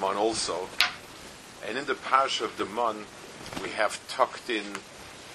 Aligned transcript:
Parsha 0.00 0.14
of 0.14 0.14
the 0.14 0.14
Mon 0.14 0.16
also. 0.16 0.68
And 1.68 1.78
in 1.78 1.84
the 1.84 1.94
Parsha 1.94 2.44
of 2.44 2.56
the 2.56 2.64
Mon, 2.64 3.04
we 3.62 3.70
have 3.70 4.00
tucked 4.08 4.50
in 4.50 4.64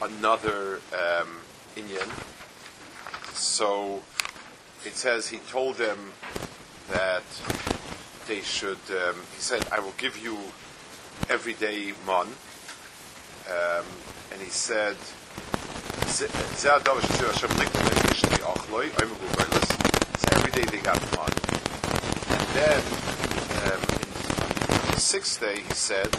another 0.02 0.80
um, 0.94 1.40
Inyan. 1.76 2.10
So 3.34 4.02
it 4.86 4.96
says 4.96 5.30
he 5.30 5.38
told 5.38 5.76
them 5.78 6.14
that 6.92 7.24
they 8.28 8.42
should, 8.42 8.80
um, 8.90 9.16
he 9.36 9.42
said, 9.42 9.66
I 9.72 9.80
will 9.80 9.94
give 9.98 10.18
you 10.18 10.38
everyday 11.30 11.94
Mon. 12.06 12.28
Um, 13.48 13.86
and 14.32 14.42
he 14.42 14.50
said, 14.50 14.98
every 20.34 20.52
day 20.52 20.66
they 20.72 20.80
got 20.80 21.00
Mon. 21.16 21.30
And 22.30 22.48
then, 22.56 22.82
um, 22.82 23.15
the 24.96 25.02
sixth 25.02 25.42
day, 25.42 25.60
he 25.60 25.74
said 25.74 26.10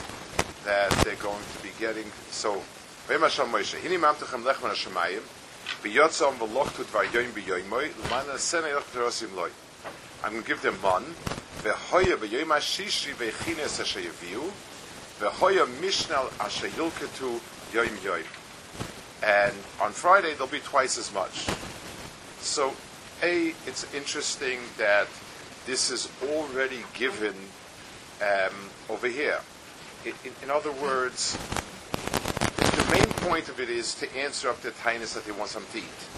that 0.66 0.90
they're 1.02 1.16
going 1.16 1.42
to 1.56 1.62
be 1.62 1.70
getting, 1.80 2.04
so. 2.30 2.62
I'm 3.08 3.20
going 10.32 10.42
to 10.42 10.48
give 10.48 10.60
them 10.60 10.74
yoim. 17.96 18.26
And 19.22 19.54
on 19.80 19.92
Friday, 19.92 20.32
there'll 20.32 20.46
be 20.48 20.60
twice 20.60 20.98
as 20.98 21.14
much. 21.14 21.46
So, 22.40 22.74
A, 23.22 23.54
it's 23.66 23.94
interesting 23.94 24.58
that 24.76 25.08
this 25.64 25.90
is 25.90 26.10
already 26.30 26.84
given 26.92 27.34
um, 28.22 28.54
over 28.88 29.08
here. 29.08 29.40
In, 30.04 30.12
in, 30.42 30.50
other 30.50 30.72
words, 30.72 31.36
the 32.56 32.88
main 32.92 33.06
point 33.28 33.48
of 33.48 33.60
it 33.60 33.68
is 33.68 33.94
to 33.96 34.16
answer 34.16 34.48
up 34.48 34.60
the 34.60 34.70
tinus 34.70 35.14
that 35.14 35.24
they 35.24 35.32
want 35.32 35.50
something 35.50 35.80
to 35.80 35.86
eat. 35.86 36.08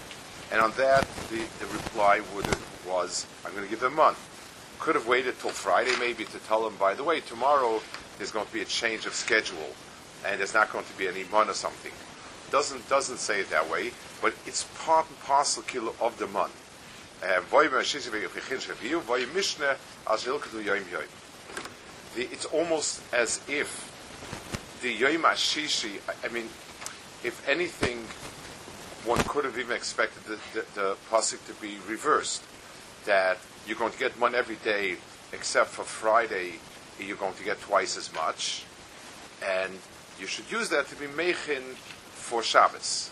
And 0.51 0.61
on 0.61 0.71
that, 0.77 1.07
the, 1.29 1.43
the 1.59 1.65
reply 1.73 2.21
would 2.35 2.47
was, 2.87 3.25
I'm 3.45 3.51
going 3.51 3.63
to 3.63 3.69
give 3.69 3.79
them 3.79 3.93
a 3.93 3.95
mon. 3.95 4.15
Could 4.79 4.95
have 4.95 5.07
waited 5.07 5.39
till 5.39 5.51
Friday 5.51 5.91
maybe 5.99 6.25
to 6.25 6.39
tell 6.39 6.63
them, 6.63 6.75
by 6.79 6.93
the 6.93 7.03
way, 7.03 7.19
tomorrow 7.19 7.81
there's 8.17 8.31
going 8.31 8.45
to 8.45 8.53
be 8.53 8.61
a 8.61 8.65
change 8.65 9.05
of 9.05 9.13
schedule, 9.13 9.75
and 10.25 10.39
there's 10.39 10.53
not 10.53 10.71
going 10.71 10.85
to 10.85 10.97
be 10.97 11.07
any 11.07 11.23
mon 11.31 11.49
or 11.49 11.53
something. 11.53 11.91
Doesn't 12.51 12.87
doesn't 12.89 13.19
say 13.19 13.41
it 13.41 13.49
that 13.51 13.69
way, 13.69 13.91
but 14.21 14.33
it's 14.47 14.63
part 14.83 15.07
and 15.07 15.19
parcel 15.19 15.63
of 16.01 16.17
the 16.17 16.27
mon. 16.27 16.49
Uh, 17.21 17.41
it's 22.23 22.45
almost 22.45 23.01
as 23.13 23.41
if 23.47 23.89
the 24.81 24.91
Yom 24.91 25.23
Ashishi, 25.23 25.99
I- 26.23 26.27
mean, 26.29 26.49
if 27.23 27.43
anything, 27.47 28.05
one 29.05 29.19
could 29.27 29.45
have 29.45 29.57
even 29.57 29.75
expected 29.75 30.23
the, 30.23 30.37
the, 30.53 30.65
the 30.75 30.97
pasuk 31.09 31.45
to 31.47 31.53
be 31.61 31.77
reversed, 31.87 32.43
that 33.05 33.37
you're 33.67 33.77
going 33.77 33.91
to 33.91 33.99
get 33.99 34.17
one 34.19 34.35
every 34.35 34.55
day, 34.57 34.97
except 35.33 35.69
for 35.69 35.83
Friday, 35.83 36.53
you're 36.99 37.17
going 37.17 37.33
to 37.35 37.43
get 37.43 37.59
twice 37.61 37.97
as 37.97 38.13
much, 38.13 38.63
and 39.45 39.73
you 40.19 40.27
should 40.27 40.49
use 40.51 40.69
that 40.69 40.87
to 40.87 40.95
be 40.95 41.05
mechin 41.07 41.61
for 42.11 42.43
Shabbos. 42.43 43.09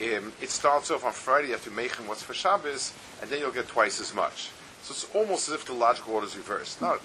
Um, 0.00 0.32
it 0.40 0.50
starts 0.50 0.90
off 0.90 1.04
on 1.04 1.12
Friday, 1.12 1.48
you 1.48 1.52
have 1.54 1.64
to 1.64 1.70
mechin 1.70 2.06
what's 2.06 2.22
for 2.22 2.34
Shabbos, 2.34 2.92
and 3.20 3.30
then 3.30 3.40
you'll 3.40 3.50
get 3.50 3.66
twice 3.66 4.00
as 4.00 4.14
much. 4.14 4.50
So 4.82 4.92
it's 4.92 5.06
almost 5.14 5.48
as 5.48 5.54
if 5.54 5.64
the 5.64 5.72
logical 5.72 6.14
order 6.14 6.26
is 6.26 6.36
reversed. 6.36 6.80
Not 6.80 7.00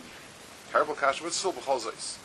terrible 0.73 0.95
kasha, 0.95 1.23
but 1.23 1.33
still 1.33 1.53
b'chol 1.53 2.17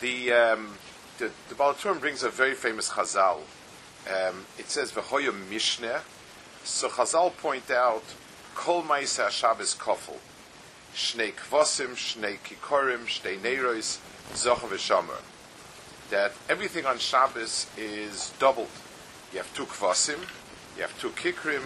The 0.00 0.32
um, 0.32 0.74
the, 1.18 1.30
the 1.48 1.54
Baal 1.54 1.72
Turim 1.74 2.00
brings 2.00 2.24
a 2.24 2.28
very 2.28 2.54
famous 2.54 2.90
Chazal. 2.90 3.38
Um, 4.08 4.44
it 4.58 4.68
says 4.68 4.90
v'hoya 4.90 5.30
mishneh. 5.48 6.00
So 6.64 6.88
Chazal 6.88 7.36
point 7.36 7.70
out 7.70 8.02
kol 8.56 8.82
ma'isa 8.82 9.30
Shabbos 9.30 9.76
kofel. 9.76 10.18
Shnei 10.92 11.32
kvosim, 11.34 11.94
shnei 11.94 12.38
kikorim, 12.40 13.06
shnei 13.06 13.38
neiros, 13.38 13.98
zocha 14.32 14.66
v'shomer. 14.66 15.22
That 16.10 16.32
everything 16.48 16.86
on 16.86 16.98
Shabbos 16.98 17.68
is 17.78 18.32
doubled. 18.40 18.66
You 19.32 19.38
have 19.38 19.54
two 19.54 19.66
kvosim, 19.66 20.18
you 20.74 20.82
have 20.82 20.98
two 21.00 21.10
kikrim, 21.10 21.62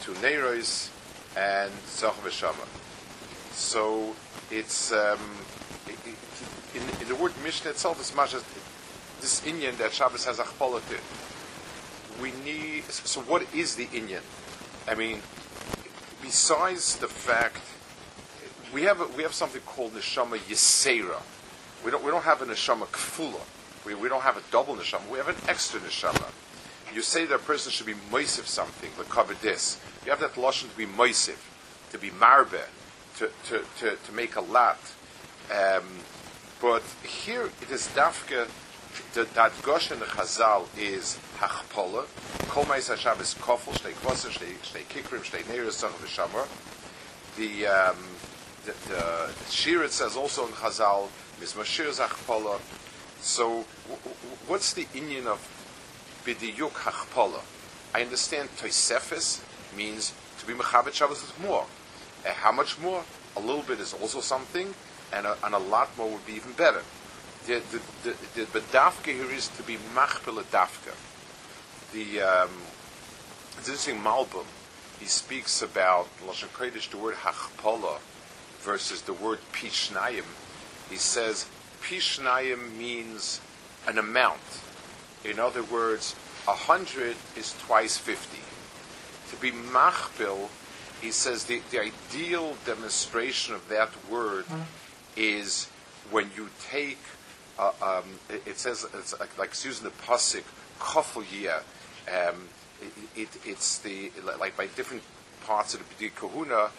two 0.00 0.14
neiros, 0.14 0.90
and 1.36 1.70
zocha 1.86 2.22
v'shomer. 2.26 2.87
So 3.58 4.14
it's 4.52 4.92
um, 4.92 5.18
in, 6.74 6.82
in 7.02 7.08
the 7.08 7.16
word 7.16 7.32
Mishnah 7.42 7.72
itself 7.72 8.00
is 8.00 8.14
much 8.14 8.32
as 8.32 8.44
this 9.20 9.40
inyan 9.42 9.76
that 9.78 9.92
Shabbos 9.92 10.24
has 10.26 10.38
achpola. 10.38 10.80
We 12.22 12.30
need. 12.44 12.84
So 12.84 13.20
what 13.22 13.52
is 13.52 13.74
the 13.74 13.86
inyan? 13.86 14.22
I 14.86 14.94
mean, 14.94 15.20
besides 16.22 16.96
the 16.96 17.08
fact 17.08 17.60
we 18.72 18.82
have 18.82 19.00
a, 19.00 19.06
we 19.16 19.24
have 19.24 19.34
something 19.34 19.60
called 19.62 19.92
neshama 19.92 20.38
yisera. 20.38 21.20
We 21.84 21.90
don't 21.90 22.04
we 22.04 22.12
don't 22.12 22.24
have 22.24 22.40
a 22.40 22.46
neshama 22.46 22.86
kfula. 22.86 23.40
We, 23.84 23.94
we 23.94 24.08
don't 24.08 24.22
have 24.22 24.36
a 24.36 24.42
double 24.52 24.76
neshama. 24.76 25.10
We 25.10 25.18
have 25.18 25.28
an 25.28 25.36
extra 25.48 25.80
neshama. 25.80 26.30
You 26.94 27.02
say 27.02 27.26
that 27.26 27.34
a 27.34 27.38
person 27.38 27.72
should 27.72 27.86
be 27.86 27.94
moisiv 28.10 28.46
something, 28.46 28.90
like 28.96 29.08
cover 29.08 29.34
this. 29.34 29.80
You 30.04 30.10
have 30.12 30.20
that 30.20 30.34
lashon 30.34 30.70
to 30.70 30.76
be 30.76 30.86
moisiv, 30.86 31.36
to 31.90 31.98
be 31.98 32.10
marbe, 32.10 32.62
to, 33.18 33.30
to, 33.80 33.96
to, 33.96 34.12
make 34.12 34.36
a 34.36 34.40
lot. 34.40 34.78
Um, 35.50 35.84
but 36.60 36.82
here 37.02 37.50
it 37.62 37.70
is 37.70 37.88
dafka, 37.88 38.48
that 39.14 39.52
gosh 39.62 39.90
in 39.90 39.98
the 39.98 40.06
chazal 40.06 40.66
is 40.76 41.18
hachpola, 41.38 42.06
kol 42.48 42.64
hashav 42.64 43.20
is 43.20 43.34
kofel, 43.34 43.74
shtei 43.74 43.92
kvosim, 43.92 44.30
shtei, 44.30 44.82
kikrim, 44.88 45.20
shtei 45.20 45.42
neiros, 45.44 45.82
tzach 45.82 45.92
v'shamar. 46.02 46.46
The, 47.36 47.66
um, 47.66 47.96
the, 48.64 48.74
the 48.88 49.50
shir 49.50 49.82
it 49.82 49.92
says 49.92 50.16
also 50.16 50.46
in 50.46 50.52
chazal, 50.52 51.08
mizmashir 51.40 51.88
zachpola. 51.88 52.60
So 53.20 53.64
w- 53.88 54.00
w- 54.02 54.36
what's 54.46 54.72
the 54.74 54.84
inyan 54.94 55.26
of 55.26 55.40
bidiyuk 56.24 56.70
hachpola? 56.70 57.40
I 57.94 58.02
understand 58.02 58.48
toisefis 58.56 59.42
means 59.76 60.12
to 60.38 60.46
be 60.46 60.52
mechabit 60.52 60.92
Shabbos 60.92 61.22
with 61.22 61.40
more. 61.40 61.66
How 62.24 62.52
much 62.52 62.78
more? 62.78 63.04
A 63.36 63.40
little 63.40 63.62
bit 63.62 63.80
is 63.80 63.94
also 63.94 64.20
something, 64.20 64.74
and 65.12 65.26
a, 65.26 65.36
and 65.44 65.54
a 65.54 65.58
lot 65.58 65.96
more 65.96 66.10
would 66.10 66.26
be 66.26 66.34
even 66.34 66.52
better. 66.52 66.82
The 67.46 67.62
the 67.70 67.80
the, 68.02 68.16
the, 68.34 68.52
the 68.52 68.60
dafka 68.60 69.12
here 69.12 69.30
is 69.30 69.48
to 69.48 69.62
be 69.62 69.76
machpil 69.94 70.42
dafka. 70.44 70.94
The 71.92 72.20
um, 72.20 72.50
it's 73.56 73.68
interesting 73.68 74.00
Malbim. 74.00 74.44
He 75.00 75.06
speaks 75.06 75.62
about 75.62 76.08
lashon 76.26 76.48
kodesh, 76.48 76.90
the 76.90 76.98
word 76.98 77.14
hachpola 77.14 78.00
versus 78.60 79.02
the 79.02 79.12
word 79.12 79.38
pishnayim. 79.52 80.24
He 80.90 80.96
says 80.96 81.46
pishnayim 81.82 82.76
means 82.76 83.40
an 83.86 83.98
amount. 83.98 84.62
In 85.24 85.38
other 85.38 85.62
words, 85.62 86.16
a 86.46 86.52
hundred 86.52 87.16
is 87.36 87.54
twice 87.60 87.96
fifty. 87.96 88.42
To 89.30 89.36
be 89.40 89.52
machpil, 89.52 90.48
he 91.00 91.10
says 91.10 91.44
the, 91.44 91.60
the 91.70 91.80
ideal 91.80 92.56
demonstration 92.64 93.54
of 93.54 93.68
that 93.68 93.90
word 94.10 94.44
is 95.16 95.68
when 96.10 96.30
you 96.36 96.48
take, 96.70 96.98
uh, 97.58 97.72
um, 97.82 98.04
it, 98.28 98.42
it 98.46 98.58
says, 98.58 98.86
it's 98.94 99.18
like, 99.18 99.36
like 99.38 99.50
it's 99.50 99.64
using 99.64 99.84
the 99.84 99.90
pasuk, 99.90 100.42
kofel 100.80 101.22
um, 102.08 102.48
it, 102.80 102.92
it, 103.16 103.28
it's 103.44 103.78
the, 103.78 104.10
like 104.38 104.56
by 104.56 104.66
different 104.66 105.02
parts 105.44 105.74
of 105.74 105.80
the 105.80 106.06
B'di 106.06 106.14
Kahuna, 106.14 106.70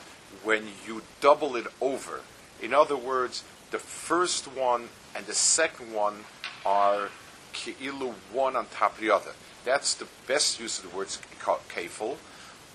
when 0.43 0.63
you 0.87 1.01
double 1.21 1.55
it 1.55 1.67
over. 1.81 2.21
In 2.61 2.73
other 2.73 2.95
words, 2.97 3.43
the 3.71 3.79
first 3.79 4.45
one 4.47 4.89
and 5.15 5.25
the 5.25 5.33
second 5.33 5.93
one 5.93 6.23
are 6.65 7.09
ki'ilu 7.53 8.13
one 8.31 8.55
on 8.55 8.67
top 8.67 8.95
of 8.95 9.01
the 9.01 9.11
other. 9.11 9.31
That's 9.65 9.93
the 9.93 10.07
best 10.27 10.59
use 10.59 10.79
of 10.79 10.89
the 10.89 10.95
words 10.95 11.19
kefil, 11.39 12.17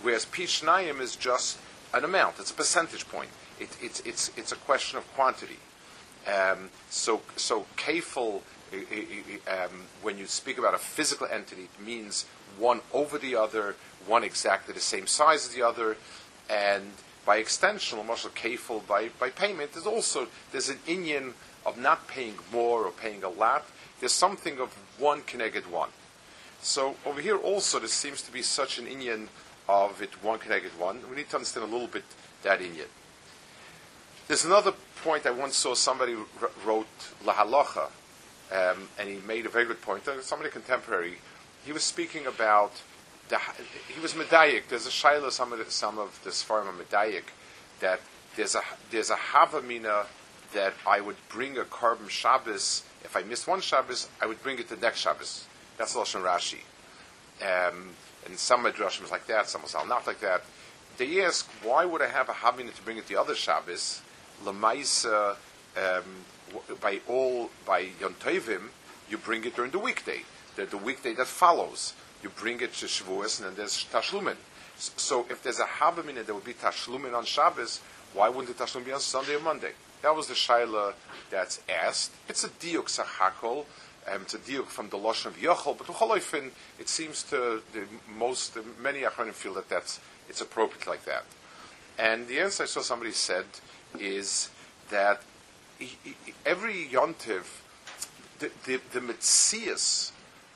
whereas 0.05 0.27
pishnayim 0.27 1.01
is 1.01 1.17
just 1.17 1.59
an 1.93 2.05
amount. 2.05 2.39
It's 2.39 2.51
a 2.51 2.55
percentage 2.55 3.09
point. 3.09 3.31
it, 3.61 3.77
it's, 3.81 4.01
it's, 4.01 4.31
it's 4.37 4.53
a 4.53 4.56
question 4.56 4.99
of 4.99 5.15
quantity. 5.15 5.59
Um, 6.27 6.71
so, 6.91 7.23
so 7.37 7.67
kefil, 7.77 8.43
um, 8.73 9.71
when 10.03 10.19
you 10.19 10.27
speak 10.27 10.59
about 10.59 10.75
a 10.75 10.79
physical 10.79 11.27
entity, 11.31 11.62
it 11.62 11.85
means 11.85 12.27
one 12.59 12.81
over 12.93 13.19
the 13.19 13.37
other, 13.37 13.77
one 14.06 14.25
exactly 14.25 14.75
the 14.75 14.81
same 14.81 15.06
size 15.06 15.47
as 15.47 15.55
the 15.55 15.62
other, 15.62 15.97
and 16.49 16.85
by 17.25 17.37
extension, 17.37 18.05
Marshal 18.06 18.31
kefil, 18.31 18.87
by, 18.87 19.09
by 19.19 19.31
payment, 19.31 19.73
there's 19.73 19.87
also 19.87 20.29
there's 20.53 20.69
an 20.69 20.79
inyan 20.87 21.33
of 21.65 21.79
not 21.79 22.06
paying 22.06 22.35
more 22.53 22.85
or 22.85 22.91
paying 22.91 23.25
a 23.25 23.29
lot. 23.29 23.67
There's 24.01 24.12
something 24.12 24.59
of 24.61 24.77
one 24.99 25.23
connected 25.23 25.71
one. 25.71 25.89
So 26.61 26.97
over 27.06 27.21
here 27.21 27.37
also 27.37 27.79
there 27.79 27.89
seems 27.89 28.21
to 28.23 28.33
be 28.33 28.43
such 28.43 28.79
an 28.79 28.87
inyan 28.87 29.29
of 29.69 30.03
it 30.03 30.23
one 30.23 30.39
connected 30.39 30.79
one. 30.79 31.01
We 31.09 31.17
need 31.17 31.31
to 31.31 31.37
understand 31.37 31.69
a 31.69 31.73
little 31.73 31.89
bit 31.89 32.05
that 32.43 32.61
inyan. 32.61 32.89
There's 34.29 34.45
another 34.45 34.73
point 35.03 35.27
I 35.27 35.31
once 35.31 35.57
saw 35.57 35.75
somebody 35.75 36.17
wrote 36.65 36.87
lahalacha, 37.25 37.91
um, 38.53 38.89
and 38.99 39.09
he 39.09 39.17
made 39.27 39.47
a 39.47 39.51
very 39.51 39.67
good 39.67 39.83
point. 39.83 40.07
Uh, 40.09 40.21
somebody 40.23 40.51
contemporary, 40.51 41.19
he 41.65 41.73
was 41.73 41.83
speaking 41.83 42.27
about 42.27 42.73
the, 43.29 43.39
he 43.93 44.01
was 44.01 44.15
medayik. 44.15 44.69
There's 44.69 44.87
a 44.87 44.91
shaila 44.91 45.31
some 45.31 45.53
of 45.53 45.59
the, 45.59 45.71
some 45.71 45.99
of 45.99 46.21
the 46.25 46.31
sfarim 46.31 46.69
of 46.69 46.77
medayik 46.77 47.25
that 47.81 48.01
there's 48.37 48.55
a 48.55 48.63
there's 48.91 49.11
a 49.11 49.17
havamina 49.17 50.07
that 50.53 50.75
I 50.87 51.01
would 51.01 51.17
bring 51.29 51.59
a 51.59 51.65
korban 51.65 52.09
Shabbos 52.09 52.85
if 53.05 53.17
I 53.17 53.23
missed 53.23 53.47
one 53.47 53.61
Shabbos, 53.61 54.09
I 54.21 54.27
would 54.27 54.43
bring 54.43 54.59
it 54.59 54.69
to 54.71 54.77
next 54.77 55.01
Shabbos. 55.01 55.47
That's 55.77 55.95
Lashon 55.95 56.23
Rashi. 56.23 56.61
Um, 57.43 57.91
and 58.26 58.38
some 58.38 58.65
Midrashim 58.65 59.03
was 59.03 59.11
like 59.11 59.26
that, 59.26 59.49
some 59.49 59.62
was 59.62 59.75
not 59.75 60.06
like 60.06 60.21
that. 60.21 60.44
They 60.97 61.23
ask, 61.23 61.49
why 61.62 61.85
would 61.85 62.03
I 62.03 62.09
have 62.09 62.29
a 62.29 62.32
havamina 62.32 62.75
to 62.75 62.82
bring 62.82 62.99
it 62.99 63.09
the 63.09 63.17
other 63.17 63.35
Shabbos? 63.35 64.00
Lamaisa, 64.44 65.37
um, 65.76 66.05
by 66.81 67.00
all 67.09 67.50
by 67.67 67.88
Yom 68.00 68.15
Tovim, 68.15 68.69
you 69.09 69.19
bring 69.19 69.44
it 69.44 69.56
during 69.56 69.71
the 69.71 69.79
weekday. 69.79 70.23
The, 70.56 70.67
the 70.67 70.79
weekday 70.79 71.15
that 71.15 71.26
follows, 71.26 71.94
you 72.23 72.29
bring 72.31 72.61
it 72.61 72.75
to 72.75 72.87
Shavuos, 72.87 73.41
and 73.41 73.49
then 73.49 73.56
there's 73.56 73.85
Tashlumin. 73.93 74.37
So 74.77 75.27
if 75.31 75.43
there's 75.43 75.61
a 75.61 75.65
Havamina, 75.65 76.25
there 76.25 76.35
would 76.35 76.44
be 76.44 76.55
Tashlumin 76.55 77.15
on 77.15 77.25
Shabbos, 77.25 77.81
why 78.12 78.29
wouldn't 78.29 78.56
the 78.56 78.65
Tashlumin 78.65 78.85
be 78.87 78.93
on 78.93 79.00
Sunday 79.00 79.35
or 79.35 79.41
Monday? 79.41 79.73
That 80.03 80.15
was 80.15 80.29
the 80.29 80.35
Shaila 80.35 80.94
that's 81.31 81.61
asked. 81.69 82.12
It's 82.29 82.44
a 82.44 82.49
Diuk 82.49 82.87
Sachakol, 82.87 83.65
um, 84.12 84.23
it's 84.23 84.35
a 84.35 84.39
from 84.39 84.89
the 84.91 84.99
Lashon 84.99 85.27
of 85.27 85.37
Yochel, 85.39 85.79
but 85.79 85.87
Ucholoifin, 85.87 86.51
it 86.79 86.89
seems 86.89 87.23
to 87.25 87.62
the 87.73 87.85
most, 88.19 88.56
many 88.81 89.01
Achronim 89.01 89.33
feel 89.33 89.55
that 89.55 89.69
that's, 89.69 90.01
it's 90.29 90.41
appropriate 90.41 90.87
like 90.87 91.05
that. 91.05 91.25
And 91.99 92.29
the 92.29 92.41
answer 92.41 92.65
I 92.65 92.67
saw 92.67 92.81
somebody 92.81 93.12
said 93.12 93.45
is 93.99 94.51
that 94.91 95.23
every 96.45 96.89
yontiv, 96.91 97.45
the, 98.41 98.51
the, 98.67 98.81
the 98.93 99.01
mitzias 99.01 100.12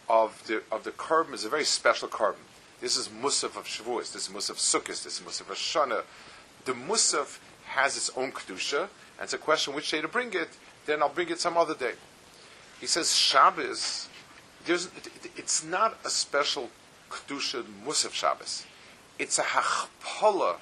of 0.09 0.43
the, 0.47 0.63
of 0.71 0.85
the 0.85 0.91
korban 0.91 1.35
is 1.35 1.45
a 1.45 1.49
very 1.49 1.65
special 1.65 2.09
korban. 2.09 2.37
This 2.81 2.97
is 2.97 3.09
Musaf 3.09 3.57
of 3.57 3.65
Shavuos, 3.65 4.13
this 4.13 4.29
is 4.29 4.35
Musaf 4.35 4.57
Sukkot, 4.57 5.03
this 5.03 5.07
is 5.07 5.21
Musaf 5.21 5.51
of 5.51 5.57
Shana. 5.57 6.03
The 6.65 6.73
Musaf 6.73 7.39
has 7.67 7.97
its 7.97 8.11
own 8.17 8.33
Kedusha, 8.33 8.83
and 8.83 9.25
it's 9.25 9.33
a 9.33 9.39
question 9.39 9.75
which 9.75 9.91
day 9.91 10.01
to 10.01 10.09
bring 10.09 10.33
it, 10.35 10.49
then 10.87 11.03
I'll 11.03 11.09
bring 11.09 11.29
it 11.29 11.41
some 11.41 11.57
other 11.57 11.75
day. 11.75 11.93
He 12.81 12.87
says 12.87 13.15
Shabbos, 13.15 14.09
it, 14.67 15.09
it's 15.37 15.65
not 15.65 15.99
a 16.05 16.11
special 16.11 16.71
Kedusha 17.11 17.65
Musaf 17.85 18.13
Shabbos. 18.13 18.65
It's 19.19 19.39
a 19.39 19.43
Hachpala 19.43 20.57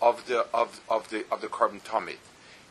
of 0.00 0.26
the, 0.26 0.46
of, 0.52 0.80
of 0.88 1.10
the, 1.10 1.24
of 1.30 1.40
the 1.40 1.46
korban 1.46 1.82
tamid. 1.82 2.16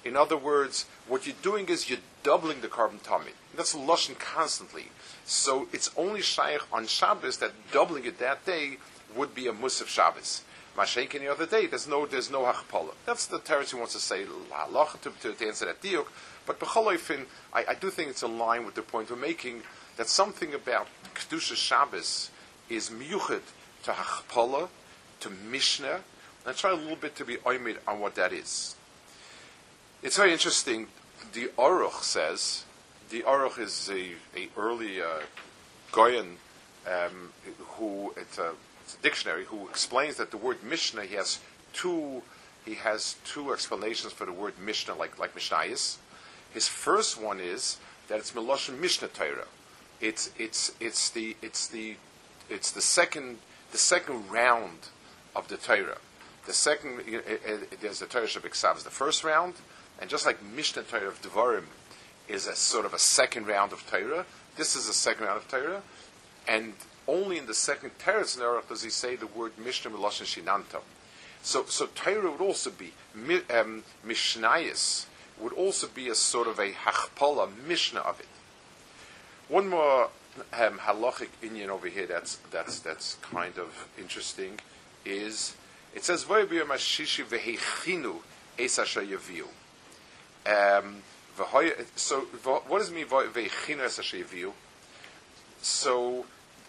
In 0.03 0.15
other 0.15 0.37
words, 0.37 0.85
what 1.07 1.25
you're 1.27 1.35
doing 1.41 1.67
is 1.69 1.89
you're 1.89 1.99
doubling 2.23 2.61
the 2.61 2.67
korban 2.67 2.99
tamid. 2.99 3.33
That's 3.55 3.75
Lashon 3.75 4.17
constantly. 4.19 4.87
So 5.25 5.67
it's 5.71 5.91
only 5.95 6.21
Shaykh 6.21 6.61
on 6.71 6.87
Shabbos 6.87 7.37
that 7.37 7.51
doubling 7.71 8.05
it 8.05 8.19
that 8.19 8.45
day 8.45 8.77
would 9.15 9.35
be 9.35 9.47
a 9.47 9.53
Musaf 9.53 9.87
Shabbos. 9.87 10.43
Mashenk 10.77 11.15
any 11.15 11.27
other 11.27 11.45
day, 11.45 11.65
there's 11.65 11.87
no 11.87 12.05
there's 12.05 12.31
no 12.31 12.43
hachpala. 12.43 12.93
That's 13.05 13.25
the 13.25 13.39
territory 13.39 13.81
wants 13.81 13.95
to 13.95 13.99
say 13.99 14.23
to, 14.23 15.11
to, 15.21 15.33
to, 15.33 15.47
answer 15.47 15.65
that 15.65 15.81
diuk. 15.81 16.05
But 16.49 16.59
b'choloifin, 16.59 17.27
I, 17.53 17.63
I 17.69 17.73
do 17.75 17.91
think 17.91 18.09
it's 18.09 18.23
in 18.23 18.39
line 18.39 18.65
with 18.65 18.73
the 18.73 18.81
point 18.81 19.11
we're 19.11 19.17
making 19.17 19.61
that 19.97 20.09
something 20.09 20.55
about 20.55 20.87
kedusha 21.13 21.55
Shabbos 21.55 22.31
is 22.67 22.89
miyuchid 22.89 23.41
to 23.83 23.91
hachpala, 23.91 24.69
to 25.19 25.29
mishnah, 25.29 25.99
and 26.47 26.57
try 26.57 26.71
a 26.71 26.73
little 26.73 26.95
bit 26.95 27.15
to 27.17 27.23
be 27.23 27.35
oimid 27.35 27.77
on 27.87 27.99
what 27.99 28.15
that 28.15 28.33
is. 28.33 28.75
It's 30.01 30.17
very 30.17 30.31
interesting. 30.31 30.87
The 31.33 31.51
Aruch 31.55 32.01
says, 32.01 32.65
the 33.11 33.21
Aruch 33.21 33.59
is 33.59 33.87
a, 33.93 34.13
a 34.35 34.49
early 34.57 35.03
uh, 35.03 35.19
Goyen 35.91 36.37
um, 36.87 37.31
who, 37.77 38.11
it's 38.17 38.39
a, 38.39 38.53
it's 38.83 38.95
a 38.95 39.01
dictionary, 39.03 39.45
who 39.45 39.67
explains 39.67 40.17
that 40.17 40.31
the 40.31 40.37
word 40.37 40.63
Mishnah, 40.63 41.03
he 41.03 41.13
has 41.13 41.37
two, 41.73 42.23
he 42.65 42.73
has 42.73 43.17
two 43.23 43.53
explanations 43.53 44.13
for 44.13 44.25
the 44.25 44.33
word 44.33 44.55
Mishnah, 44.59 44.95
like, 44.95 45.19
like 45.19 45.35
Mishnayis. 45.35 45.97
His 46.53 46.67
first 46.67 47.21
one 47.21 47.39
is 47.39 47.77
that 48.07 48.19
it's 48.19 48.31
Meloshin 48.31 48.79
Mishnah 48.79 49.09
Torah. 49.09 49.47
It's, 50.01 50.31
it's, 50.37 50.71
it's 50.79 51.09
the, 51.09 51.35
it's 51.41 51.67
the, 51.67 51.95
it's 52.49 52.71
the 52.71 52.81
second, 52.81 53.37
the 53.71 53.77
second 53.77 54.29
round 54.29 54.89
of 55.35 55.47
the 55.47 55.57
Torah. 55.57 55.97
The 56.45 56.53
second, 56.53 57.01
there's 57.81 57.99
the 57.99 58.05
Torah 58.05 58.25
Shabbat 58.25 58.83
the 58.83 58.89
first 58.89 59.23
round, 59.23 59.55
and 59.99 60.09
just 60.09 60.25
like 60.25 60.41
Mishnah 60.43 60.83
Torah 60.83 61.09
of 61.09 61.21
Devarim 61.21 61.65
is 62.27 62.47
a 62.47 62.55
sort 62.55 62.85
of 62.85 62.93
a 62.93 62.99
second 62.99 63.47
round 63.47 63.73
of 63.73 63.85
Torah, 63.89 64.25
this 64.55 64.75
is 64.75 64.87
a 64.87 64.93
second 64.93 65.25
round 65.25 65.37
of 65.37 65.47
Torah, 65.47 65.81
and 66.47 66.73
only 67.07 67.37
in 67.37 67.45
the 67.45 67.53
second 67.53 67.91
Teretz 67.99 68.37
Nerach 68.37 68.67
does 68.67 68.83
he 68.83 68.89
say 68.89 69.15
the 69.15 69.27
word 69.27 69.51
Mishnah 69.57 69.91
Meloshin 69.91 70.25
Shinanto. 70.25 70.81
So, 71.41 71.65
so 71.65 71.87
Torah 71.95 72.31
would 72.31 72.41
also 72.41 72.69
be 72.69 72.93
um, 73.49 73.83
Mishnayis 74.05 75.05
would 75.39 75.53
also 75.53 75.87
be 75.87 76.09
a 76.09 76.15
sort 76.15 76.47
of 76.47 76.59
a 76.59 76.71
hachpala 76.71 77.49
Mishnah 77.67 78.01
of 78.01 78.19
it. 78.19 78.27
One 79.47 79.69
more 79.69 80.09
um, 80.53 80.79
halachic 80.79 81.29
inyan 81.41 81.69
over 81.69 81.87
here 81.87 82.05
that's 82.05 82.35
that's 82.51 82.79
that's 82.79 83.15
kind 83.15 83.57
of 83.57 83.87
interesting 83.97 84.59
is 85.05 85.55
it 85.95 86.03
says 86.03 86.25
v'heichinu 86.25 88.17
esasha 88.57 89.07
yaviu. 89.07 89.47
Um, 90.45 90.97
so 91.95 92.21
what 92.43 92.79
does 92.79 92.89
it 92.89 92.95
mean 92.95 93.05
veichinu 93.05 93.85
esasha 93.85 94.51
So 95.61 96.25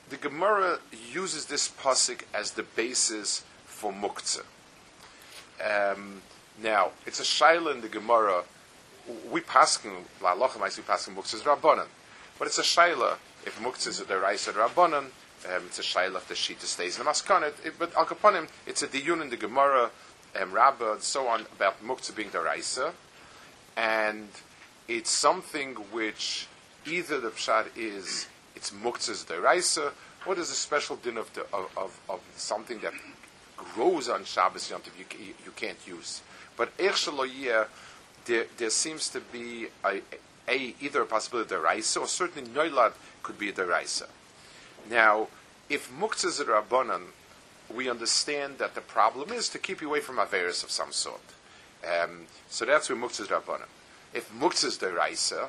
the 0.08 0.16
Gemara 0.16 0.78
uses 1.12 1.46
this 1.46 1.68
pasuk 1.68 2.22
as 2.34 2.52
the 2.52 2.62
basis 2.62 3.44
for 3.64 3.92
muktzah. 3.92 4.44
Um, 5.62 6.22
now 6.62 6.90
it's 7.06 7.20
a 7.20 7.24
shaila 7.24 7.74
in 7.74 7.80
the 7.80 7.88
Gemara. 7.88 8.44
We 9.30 9.40
paskin 9.40 9.92
la 10.22 10.34
locha 10.34 10.60
we 10.60 10.82
paskin 10.82 11.14
muktzah 11.14 11.42
rabbanan, 11.42 11.86
but 12.38 12.46
it's 12.46 12.58
a 12.58 12.62
shaila 12.62 13.16
if 13.44 13.58
muktzah 13.60 13.88
is 13.88 14.00
a 14.00 14.04
deraisa 14.04 14.52
rabbanan. 14.52 15.06
Um, 15.46 15.66
it's 15.66 15.78
a 15.78 15.82
shaila 15.82 16.16
if 16.16 16.28
the 16.28 16.34
shita 16.34 16.62
stays 16.62 16.98
in 16.98 17.04
the 17.04 17.10
maskanet. 17.10 17.54
But 17.78 17.94
al 17.96 18.06
kaponim, 18.06 18.48
it's 18.66 18.82
a 18.82 18.88
diyun 18.88 19.22
in 19.22 19.30
the 19.30 19.36
Gemara, 19.36 19.90
um, 20.40 20.56
and 20.56 21.02
so 21.02 21.26
on 21.28 21.46
about 21.56 21.82
muktzah 21.82 22.14
being 22.14 22.28
deraisa 22.28 22.92
and 23.76 24.28
it's 24.88 25.10
something 25.10 25.74
which 25.92 26.46
either 26.86 27.20
the 27.20 27.30
pshat 27.30 27.66
is 27.76 28.26
it's 28.54 28.70
muktzah's 28.70 29.24
deraisa, 29.24 29.92
or 30.26 30.34
there's 30.34 30.50
a 30.50 30.54
special 30.54 30.96
din 30.96 31.16
of, 31.16 31.32
the, 31.32 31.42
of, 31.52 31.70
of, 31.76 32.00
of, 32.08 32.20
something 32.36 32.78
that 32.80 32.92
grows 33.56 34.08
on 34.08 34.24
Shabbos 34.24 34.68
Yom 34.70 34.82
you, 34.98 35.04
you, 35.18 35.34
you 35.46 35.50
can't 35.52 35.78
use. 35.86 36.20
But 36.56 36.72
Ech 36.78 37.06
there, 38.30 38.46
there 38.58 38.70
seems 38.70 39.08
to 39.10 39.20
be 39.20 39.66
a, 39.84 40.00
a, 40.48 40.74
either 40.80 41.02
a 41.02 41.06
possibility 41.06 41.52
of 41.52 41.62
deraisa, 41.62 42.00
or 42.00 42.06
certainly 42.06 42.48
Noilad 42.48 42.92
could 43.24 43.38
be 43.38 43.48
a 43.48 43.52
deraisa. 43.52 44.06
Now, 44.88 45.26
if 45.68 45.90
muktzah 45.92 46.26
is 46.26 46.40
a 46.40 46.44
rabbanan, 46.44 47.02
we 47.74 47.90
understand 47.90 48.58
that 48.58 48.74
the 48.74 48.80
problem 48.80 49.32
is 49.32 49.48
to 49.48 49.58
keep 49.58 49.80
you 49.80 49.88
away 49.88 50.00
from 50.00 50.16
Averis 50.16 50.62
of 50.62 50.70
some 50.70 50.92
sort. 50.92 51.20
Um, 51.84 52.26
so 52.48 52.64
that's 52.64 52.88
where 52.88 52.98
Muktzah 52.98 53.22
is 53.22 53.28
Rabbanim. 53.28 53.68
If 54.12 54.32
Muktzah 54.32 54.66
is 54.66 54.78
Deraisa, 54.78 55.48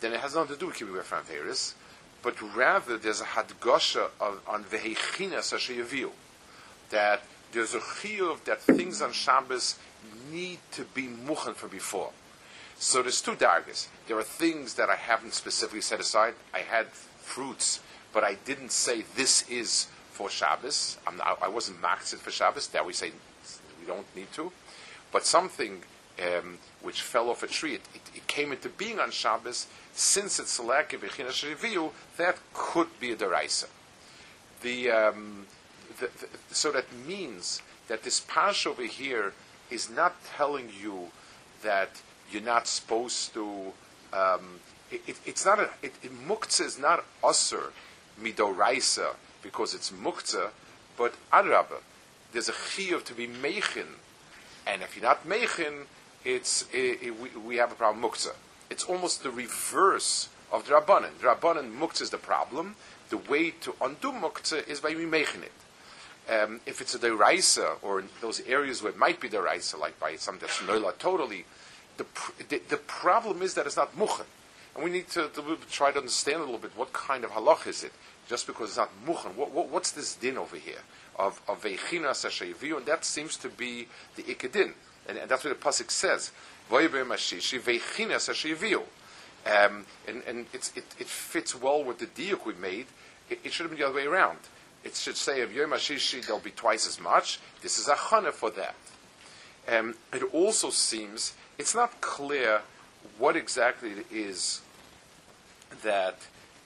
then 0.00 0.12
it 0.12 0.20
has 0.20 0.34
nothing 0.34 0.54
to 0.54 0.60
do 0.60 0.66
with 0.66 0.76
keeping 0.76 0.94
away 0.94 1.02
from 1.02 1.24
Averis, 1.24 1.74
but 2.22 2.40
rather 2.56 2.96
there's 2.96 3.20
a 3.20 3.24
Hadgosha 3.24 4.10
of, 4.20 4.40
on 4.46 4.64
Vehechina 4.64 5.38
Sashayaviu, 5.38 6.10
that 6.90 7.22
there's 7.52 7.74
a 7.74 7.80
chiyuv 7.80 8.44
that 8.44 8.60
things 8.60 9.00
on 9.02 9.12
Shabbos 9.12 9.78
need 10.30 10.58
to 10.72 10.84
be 10.84 11.02
muchen 11.02 11.54
from 11.54 11.70
before. 11.70 12.10
So 12.78 13.02
there's 13.02 13.20
two 13.20 13.32
dargas. 13.32 13.88
There 14.06 14.18
are 14.18 14.22
things 14.22 14.74
that 14.74 14.88
I 14.88 14.96
haven't 14.96 15.34
specifically 15.34 15.80
set 15.80 16.00
aside. 16.00 16.34
I 16.54 16.60
had 16.60 16.86
fruits, 16.88 17.80
but 18.12 18.22
I 18.22 18.34
didn't 18.44 18.70
say 18.70 19.04
this 19.16 19.48
is 19.48 19.88
for 20.10 20.30
Shabbos. 20.30 20.98
Not, 21.16 21.38
i 21.42 21.48
wasn't 21.48 21.82
maxed 21.82 22.16
for 22.16 22.30
Shabbos. 22.30 22.68
That 22.68 22.86
we 22.86 22.92
say 22.92 23.12
we 23.80 23.86
don't 23.86 24.06
need 24.14 24.32
to. 24.34 24.52
But 25.10 25.24
something 25.24 25.82
um, 26.22 26.58
which 26.82 27.02
fell 27.02 27.30
off 27.30 27.42
a 27.42 27.46
tree, 27.46 27.74
it, 27.74 27.82
it, 27.94 28.00
it, 28.14 28.26
came 28.26 28.52
into 28.52 28.68
being 28.68 28.98
on 28.98 29.10
Shabbos, 29.10 29.66
since 29.92 30.38
it's 30.38 30.58
Bechina 30.58 31.30
Shreviu, 31.30 31.92
that 32.16 32.38
could 32.52 32.88
be 33.00 33.12
a 33.12 33.16
deraisa. 33.16 33.66
The, 34.62 34.90
um, 34.90 35.46
the, 36.00 36.10
so 36.50 36.72
that 36.72 36.86
means 37.06 37.62
that 37.88 38.02
this 38.02 38.20
pash 38.20 38.66
over 38.66 38.82
here 38.82 39.32
is 39.70 39.90
not 39.90 40.14
telling 40.36 40.70
you 40.80 41.08
that 41.62 41.90
you're 42.30 42.42
not 42.42 42.66
supposed 42.66 43.34
to. 43.34 43.72
Um, 44.12 44.60
it, 44.90 45.02
it, 45.06 45.16
it's 45.26 45.44
not 45.44 45.58
a 45.58 45.70
it, 45.82 45.92
it, 46.02 46.12
muktzah 46.26 46.64
is 46.64 46.78
not 46.78 47.04
usher 47.22 47.72
midoraisa 48.20 49.14
because 49.42 49.74
it's 49.74 49.90
muktzah, 49.90 50.50
but 50.96 51.14
adraba. 51.32 51.80
There's 52.32 52.48
a 52.48 52.52
chiyuv 52.52 53.04
to 53.04 53.14
be 53.14 53.26
mechin, 53.26 53.86
and 54.66 54.82
if 54.82 54.96
you're 54.96 55.04
not 55.04 55.28
mechin, 55.28 55.86
it's 56.24 56.66
we, 56.72 57.10
we 57.46 57.56
have 57.56 57.72
a 57.72 57.74
problem 57.74 58.02
muktzah. 58.02 58.34
It's 58.70 58.84
almost 58.84 59.22
the 59.22 59.30
reverse 59.30 60.28
of 60.52 60.66
the 60.66 60.74
rabbanon. 60.74 61.18
The 61.20 61.28
rabbanon 61.28 61.78
muktzah 61.78 62.02
is 62.02 62.10
the 62.10 62.18
problem. 62.18 62.76
The 63.10 63.16
way 63.16 63.50
to 63.62 63.74
undo 63.80 64.12
muktzah 64.12 64.68
is 64.68 64.80
by 64.80 64.92
meichin 64.92 65.42
it. 65.42 65.52
Um, 66.28 66.60
if 66.66 66.82
it's 66.82 66.94
a 66.94 66.98
deraisa, 66.98 67.76
or 67.80 68.00
in 68.00 68.08
those 68.20 68.40
areas 68.40 68.82
where 68.82 68.92
it 68.92 68.98
might 68.98 69.18
be 69.18 69.30
deraisa, 69.30 69.78
like 69.78 69.98
by 69.98 70.16
some 70.16 70.38
that's 70.38 70.58
noila 70.58 70.98
totally, 70.98 71.46
the, 71.96 72.04
the, 72.50 72.60
the, 72.68 72.76
problem 72.76 73.40
is 73.40 73.54
that 73.54 73.66
it's 73.66 73.76
not 73.76 73.96
muchen. 73.96 74.26
And 74.74 74.84
we 74.84 74.90
need 74.90 75.08
to, 75.10 75.28
to, 75.28 75.56
try 75.70 75.90
to 75.90 75.98
understand 75.98 76.36
a 76.36 76.44
little 76.44 76.58
bit 76.58 76.72
what 76.76 76.92
kind 76.92 77.24
of 77.24 77.30
halach 77.30 77.66
is 77.66 77.82
it, 77.82 77.92
just 78.28 78.46
because 78.46 78.68
it's 78.68 78.76
not 78.76 78.90
muchen. 79.06 79.36
What, 79.36 79.52
what, 79.52 79.70
what's 79.70 79.92
this 79.92 80.14
din 80.14 80.36
over 80.36 80.56
here 80.56 80.82
of 81.18 81.40
of 81.48 81.62
veichina? 81.62 82.76
And 82.76 82.86
that 82.86 83.06
seems 83.06 83.38
to 83.38 83.48
be 83.48 83.88
the 84.16 84.22
ikedin, 84.24 84.74
and, 85.08 85.18
and 85.18 85.30
that's 85.30 85.44
what 85.44 85.58
the 85.58 85.66
pasuk 85.66 85.90
says. 85.90 86.30
Um, 86.70 86.76
and 90.06 90.22
and 90.26 90.46
it, 90.52 90.72
it 90.76 91.06
fits 91.06 91.54
well 91.54 91.82
with 91.82 91.98
the 91.98 92.06
diuk 92.06 92.44
we 92.44 92.52
made. 92.52 92.86
It, 93.30 93.40
it 93.44 93.52
should 93.52 93.64
have 93.64 93.70
been 93.70 93.80
the 93.80 93.86
other 93.86 93.96
way 93.96 94.04
around 94.04 94.38
it 94.88 94.96
should 94.96 95.18
say 95.18 95.42
of 95.42 95.54
Yom 95.54 95.70
HaShishi 95.70 96.24
there'll 96.24 96.40
be 96.40 96.50
twice 96.50 96.86
as 96.86 96.98
much. 96.98 97.40
This 97.60 97.78
is 97.78 97.88
a 97.88 97.94
chana 97.94 98.32
for 98.32 98.50
that. 98.52 98.74
Um, 99.68 99.94
it 100.14 100.22
also 100.32 100.70
seems 100.70 101.34
it's 101.58 101.74
not 101.74 102.00
clear 102.00 102.62
what 103.18 103.36
exactly 103.36 103.90
it 103.90 104.06
is 104.10 104.62
that 105.82 106.16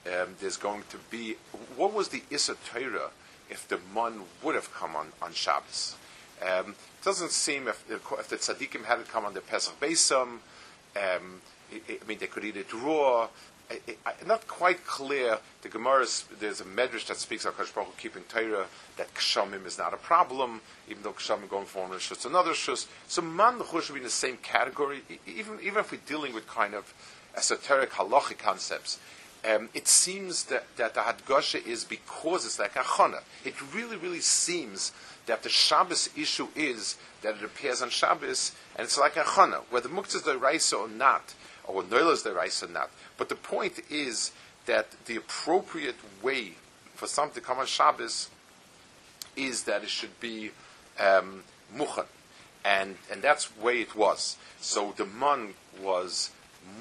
um, 0.07 0.35
there's 0.39 0.55
going 0.55 0.83
to 0.89 0.97
be. 1.11 1.35
What 1.75 1.93
was 1.93 2.07
the 2.07 2.23
Issa 2.29 2.55
Torah 2.65 3.11
if 3.49 3.67
the 3.67 3.79
man 3.93 4.21
would 4.41 4.55
have 4.55 4.73
come 4.73 4.95
on, 4.95 5.07
on 5.21 5.33
Shabbos? 5.33 5.97
Um, 6.41 6.71
it 6.71 7.03
doesn't 7.03 7.31
seem 7.31 7.67
if, 7.67 7.83
if 7.89 8.29
the 8.29 8.37
tzaddikim 8.37 8.85
had 8.85 9.05
come 9.09 9.25
on 9.25 9.33
the 9.33 9.41
Pesach 9.41 9.77
Beisam. 9.81 10.39
Um, 10.95 11.41
I 11.73 12.07
mean, 12.07 12.19
they 12.19 12.27
could 12.27 12.45
eat 12.45 12.55
it 12.55 12.71
raw 12.73 13.27
not 14.25 14.47
quite 14.47 14.85
clear. 14.85 15.37
The 15.61 15.69
Gemara, 15.69 16.05
there's 16.39 16.61
a 16.61 16.65
medrash 16.65 17.07
that 17.07 17.17
speaks 17.17 17.45
of 17.45 17.57
Kadosh 17.57 17.73
Baruch 17.73 17.97
keeping 17.97 18.23
Torah, 18.23 18.65
that 18.97 19.13
Kshamim 19.13 19.65
is 19.65 19.77
not 19.77 19.93
a 19.93 19.97
problem, 19.97 20.61
even 20.89 21.03
though 21.03 21.13
Kshamim 21.13 21.49
going 21.49 21.65
for 21.65 21.87
one 21.87 21.97
shus, 21.99 22.25
another 22.25 22.51
shus. 22.51 22.87
So 23.07 23.21
man 23.21 23.61
should 23.81 23.93
be 23.93 23.99
in 23.99 24.03
the 24.03 24.09
same 24.09 24.37
category, 24.37 25.01
even, 25.25 25.59
even 25.61 25.79
if 25.79 25.91
we're 25.91 26.01
dealing 26.05 26.33
with 26.33 26.47
kind 26.47 26.73
of 26.73 26.93
esoteric 27.35 27.91
halachic 27.91 28.37
concepts. 28.37 28.99
Um, 29.49 29.69
it 29.73 29.87
seems 29.87 30.45
that, 30.45 30.63
that 30.77 30.93
the 30.93 31.01
Hadgasha 31.01 31.65
is 31.65 31.83
because 31.83 32.45
it's 32.45 32.59
like 32.59 32.77
a 32.77 32.79
chana. 32.79 33.23
It 33.43 33.55
really, 33.73 33.97
really 33.97 34.21
seems 34.21 34.93
that 35.25 35.43
the 35.43 35.49
Shabbos 35.49 36.09
issue 36.17 36.47
is 36.55 36.97
that 37.21 37.35
it 37.35 37.43
appears 37.43 37.81
on 37.81 37.89
Shabbos, 37.89 38.53
and 38.75 38.85
it's 38.85 38.97
like 38.97 39.17
a 39.17 39.23
chana. 39.23 39.61
Whether 39.69 39.89
muktzah 39.89 40.15
is 40.15 40.21
the 40.21 40.37
raisa 40.37 40.77
or 40.77 40.87
not, 40.87 41.33
or 41.65 41.83
noila 41.83 42.13
is 42.13 42.23
the 42.23 42.33
raisa 42.33 42.67
or 42.67 42.69
not, 42.69 42.89
but 43.17 43.29
the 43.29 43.35
point 43.35 43.79
is 43.89 44.31
that 44.65 44.87
the 45.05 45.15
appropriate 45.15 45.95
way 46.21 46.53
for 46.95 47.07
something 47.07 47.41
to 47.41 47.47
come 47.47 47.59
on 47.59 47.65
Shabbos 47.65 48.29
is 49.35 49.63
that 49.63 49.83
it 49.83 49.89
should 49.89 50.19
be 50.19 50.51
um, 50.99 51.43
muchan. 51.75 52.05
And, 52.65 52.95
and 53.11 53.21
that's 53.21 53.49
the 53.49 53.61
way 53.61 53.81
it 53.81 53.95
was. 53.95 54.37
So 54.61 54.93
the 54.95 55.05
man 55.05 55.53
was 55.81 56.31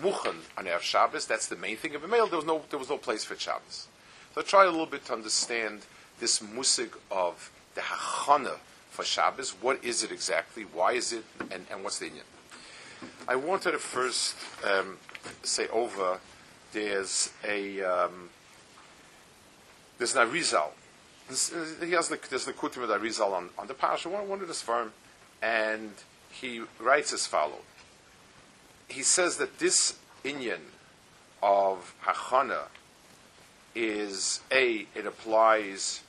muchan 0.01 0.37
on 0.57 0.67
Erev 0.67 0.81
Shabbos. 0.81 1.27
That's 1.27 1.49
the 1.49 1.57
main 1.57 1.77
thing 1.77 1.95
of 1.95 2.05
a 2.05 2.09
male. 2.09 2.27
There 2.27 2.37
was 2.37 2.47
no, 2.47 2.63
there 2.71 2.79
was 2.79 2.89
no 2.89 2.99
place 2.99 3.25
for 3.25 3.37
Shabbos. 3.37 3.89
So 4.35 4.41
I 4.41 4.45
try 4.45 4.65
a 4.65 4.71
little 4.71 4.87
bit 4.87 5.05
to 5.07 5.13
understand 5.13 5.83
this 6.21 6.39
musig 6.39 6.91
of 7.11 7.51
the 7.75 7.81
hachana 7.81 8.59
for 8.91 9.05
Shabbos. 9.05 9.51
What 9.61 9.85
is 9.85 10.05
it 10.05 10.13
exactly? 10.13 10.63
Why 10.63 10.93
is 10.93 11.13
it? 11.13 11.25
And, 11.51 11.67
and 11.71 11.83
what's 11.83 11.99
the 11.99 12.07
inyan? 12.07 13.09
I 13.27 13.35
wanted 13.35 13.73
to 13.73 13.79
first 13.79 14.37
um, 14.65 14.99
say 15.43 15.69
over, 15.69 16.19
there's 16.73 17.31
a 17.47 17.83
um, 17.83 18.31
there's 19.99 20.17
an 20.17 20.29
Arizal. 20.29 20.71
He 21.29 21.93
has 21.93 22.09
the, 22.09 22.19
there's 22.29 22.45
the 22.45 22.53
Kutim 22.53 22.87
the 22.87 22.99
Arizal 22.99 23.33
on, 23.33 23.51
on 23.59 23.67
the 23.69 23.75
Pasha, 23.75 24.09
one, 24.09 24.29
one 24.29 24.41
of 24.41 24.49
the 24.49 24.55
firm, 24.55 24.93
and 25.41 25.93
he 26.31 26.63
writes 26.81 27.13
as 27.13 27.27
follows. 27.27 27.61
He 28.89 29.03
says 29.03 29.37
that 29.39 29.59
this 29.59 29.99
Inyan 30.25 30.61
of 31.43 31.95
Hachana 32.05 32.65
is 33.75 34.41
A, 34.51 34.87
it 34.95 35.07
applies 35.07 36.03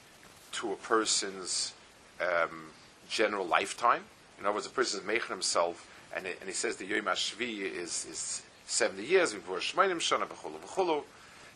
to 0.53 0.73
a 0.73 0.75
person's 0.75 1.73
um, 2.19 2.67
general 3.09 3.45
lifetime. 3.45 4.03
In 4.39 4.45
other 4.45 4.55
words, 4.55 4.65
a 4.65 4.69
person 4.69 4.99
is 4.99 5.05
making 5.05 5.29
himself, 5.29 5.87
and, 6.15 6.25
it, 6.25 6.37
and 6.39 6.49
he 6.49 6.53
says 6.53 6.75
the 6.75 6.85
Yom 6.85 7.05
HaShvi 7.05 7.59
is, 7.59 8.05
is 8.09 8.41
70 8.65 9.03
years, 9.03 9.33
before 9.33 9.57
Shmainim 9.57 9.97
Shana, 9.97 10.25
Bechulu, 10.27 10.59
Bechulu. 10.65 11.03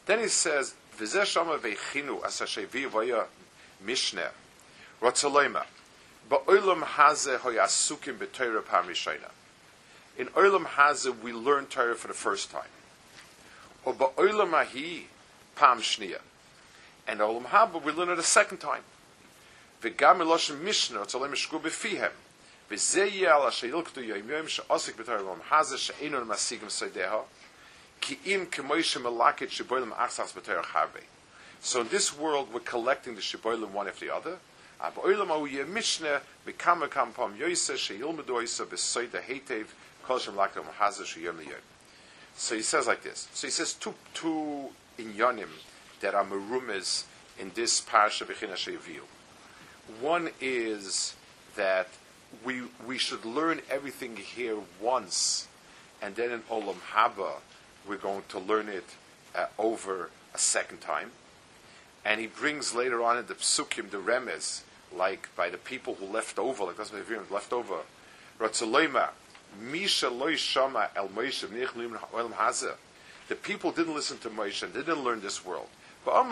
Then 0.05 0.19
he 0.19 0.27
says, 0.27 0.75
V'zeh 0.97 1.25
Shama 1.25 1.57
Veichinu, 1.57 2.23
Asa 2.23 2.45
Shevi 2.45 2.87
Vaya 2.87 3.25
Mishneh, 3.85 4.29
Rotzaloima, 5.01 5.65
Ba'olam 6.29 6.83
Haze 6.83 7.37
Hoyasukim 7.39 8.17
B'Torah 8.17 8.65
Pam. 8.65 8.89
In 10.17 10.27
Olam 10.27 10.65
Haze, 10.65 11.09
we 11.23 11.31
learn 11.31 11.67
Torah 11.67 11.95
for 11.95 12.07
the 12.07 12.13
first 12.13 12.51
time. 12.51 12.69
Or 13.85 13.93
Ba'olam 13.93 14.53
Ahi 14.53 15.07
Pam 15.55 15.79
Shnia. 15.79 16.19
And 17.07 17.19
Olam 17.19 17.45
Haba, 17.45 17.81
we 17.83 17.91
learn 17.91 18.09
it 18.09 18.19
a 18.19 18.23
second 18.23 18.57
time. 18.57 18.81
V'gam 19.81 20.17
Eloshem 20.17 20.59
Mishneh, 20.61 20.97
Rotzaloima 20.97 21.35
Shku 21.35 21.61
B'Fihem. 21.61 22.11
So 22.69 22.75
in 31.81 31.88
this 31.88 32.17
world, 32.17 32.47
we're 32.53 32.59
collecting 32.59 33.15
the 33.15 33.21
Shiboilim 33.21 33.71
one 33.71 33.88
after 33.88 34.05
the 34.05 34.13
other. 34.13 34.38
So 42.36 42.55
he 42.55 42.62
says 42.62 42.88
like 42.88 43.01
this. 43.01 43.27
So 43.33 43.47
he 43.47 43.51
says 43.51 43.74
two, 43.74 43.93
two 44.13 44.69
inyanim 45.00 45.50
that 46.01 46.13
are 46.13 46.25
merumes 46.25 47.05
in 47.39 47.51
this 47.55 47.79
parasha 47.81 48.25
b'china 48.25 49.00
One 50.01 50.29
is 50.41 51.15
that 51.55 51.88
we, 52.43 52.63
we 52.86 52.98
should 52.98 53.25
learn 53.25 53.62
everything 53.69 54.15
here 54.17 54.57
once, 54.81 55.48
and 56.01 56.15
then 56.15 56.31
in 56.31 56.41
Olam 56.43 56.77
Haba, 56.93 57.34
we're 57.88 57.98
going 57.98 58.24
to 58.29 58.39
learn 58.39 58.67
it 58.69 58.86
uh, 59.36 59.48
over 59.57 60.10
a 60.34 60.38
second 60.38 60.81
time. 60.81 61.12
And 62.05 62.22
he 62.22 62.27
brings 62.27 62.74
later 62.74 63.03
on 63.03 63.17
in 63.17 63.25
the 63.25 63.34
psukim, 63.36 63.89
the 63.89 63.98
remes, 63.98 64.62
like 64.96 65.29
by 65.36 65.50
the 65.50 65.57
people 65.57 65.96
who 65.96 66.05
left 66.05 66.39
over, 66.39 66.63
like 66.65 66.77
that's 66.77 66.91
what 66.91 67.31
left 67.31 67.51
over. 67.51 67.79
Ratzaloima, 68.39 69.10
Misha 69.60 70.10
loy 70.10 70.36
shama 70.36 70.89
el 70.96 71.10
Moshe. 71.10 71.43
The 73.27 73.36
people 73.36 73.72
didn't 73.72 73.96
listen 73.96 74.17
to 74.19 74.29
Moshe, 74.29 74.72
they 74.72 74.79
didn't 74.79 75.03
learn 75.03 75.22
this 75.22 75.46
world. 75.46 75.67
But 76.05 76.24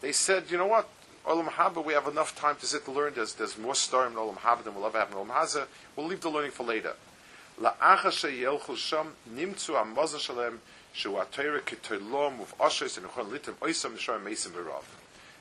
they 0.00 0.12
said, 0.12 0.44
you 0.50 0.58
know 0.58 0.66
what? 0.66 0.88
Olam 1.26 1.48
Haba, 1.48 1.84
we 1.84 1.92
have 1.92 2.08
enough 2.08 2.34
time 2.34 2.56
to 2.56 2.66
sit 2.66 2.84
to 2.84 2.90
learn. 2.90 3.14
There's, 3.14 3.34
there's 3.34 3.56
more 3.56 3.74
storm 3.74 4.12
in 4.12 4.18
Olam 4.18 4.38
Haba 4.38 4.64
than 4.64 4.74
we'll 4.74 4.86
ever 4.86 4.98
have 4.98 5.10
in 5.10 5.16
Olam 5.16 5.28
Haza. 5.28 5.66
We'll 5.94 6.06
leave 6.06 6.20
the 6.20 6.30
learning 6.30 6.50
for 6.50 6.64
later. 6.64 6.94
And. 7.58 7.66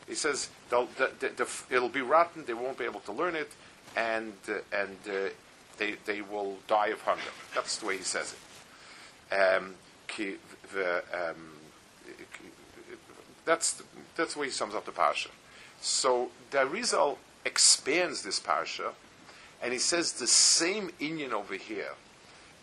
He 0.08 0.16
says 0.16 0.50
the, 0.70 0.88
the, 0.98 1.12
the, 1.20 1.48
it'll 1.70 1.90
be 1.90 2.02
rotten. 2.02 2.46
They 2.46 2.54
won't 2.54 2.78
be 2.78 2.86
able 2.86 3.00
to 3.02 3.12
learn 3.12 3.36
it, 3.36 3.52
and 3.96 4.34
uh, 4.50 4.54
and 4.74 4.98
uh, 5.08 5.30
they 5.78 5.96
they 6.06 6.22
will 6.22 6.58
die 6.68 6.88
of 6.88 7.02
hunger. 7.02 7.22
That's 7.56 7.78
the 7.78 7.86
way 7.86 7.98
he 7.98 8.04
says 8.04 8.34
it. 8.34 8.40
Um, 9.34 9.76
the, 10.74 11.04
um, 11.14 11.54
that's 13.46 13.82
that's 14.16 14.34
the 14.34 14.40
way 14.40 14.48
he 14.48 14.52
sums 14.52 14.76
up 14.76 14.86
the 14.86 14.92
parsha. 14.92 15.30
So 15.82 16.30
the 16.52 16.60
Arizal 16.60 17.18
expands 17.44 18.22
this 18.22 18.40
parsha, 18.40 18.94
And 19.62 19.74
he 19.74 19.80
says 19.80 20.14
the 20.14 20.28
same 20.28 20.92
Inyan 21.00 21.32
over 21.32 21.56
here 21.56 21.94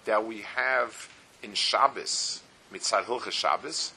that 0.04 0.24
we 0.24 0.38
have 0.42 1.08
in 1.42 1.54
Shabbos, 1.54 2.42
Mitzad 2.72 3.04
Hilchah 3.04 3.30
Shabbos, 3.30 3.92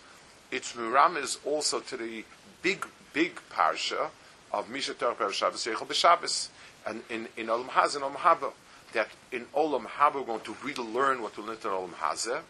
it's 0.51 0.73
Miramis 0.75 1.37
also 1.45 1.79
to 1.79 1.97
the 1.97 2.25
big, 2.61 2.85
big 3.13 3.39
parsha 3.49 4.09
of 4.51 4.69
Misha 4.69 4.93
Torah 4.93 5.31
Shabbos 5.31 5.65
Yechel 5.65 5.87
B'Shabbos, 5.87 6.49
and 6.85 7.01
in, 7.09 7.27
in 7.37 7.47
Olam 7.47 7.69
Hazeh 7.69 7.95
and 7.95 8.03
Olam 8.03 8.15
Haba, 8.15 8.51
that 8.93 9.07
in 9.31 9.45
Olam 9.55 9.85
Haba 9.85 10.15
we're 10.15 10.23
going 10.23 10.41
to 10.41 10.55
really 10.63 10.83
learn 10.83 11.21
what 11.21 11.37
we 11.37 11.43
learned 11.43 11.63
in 11.63 11.71
Olam 11.71 11.93
Hazeh, 11.93 12.41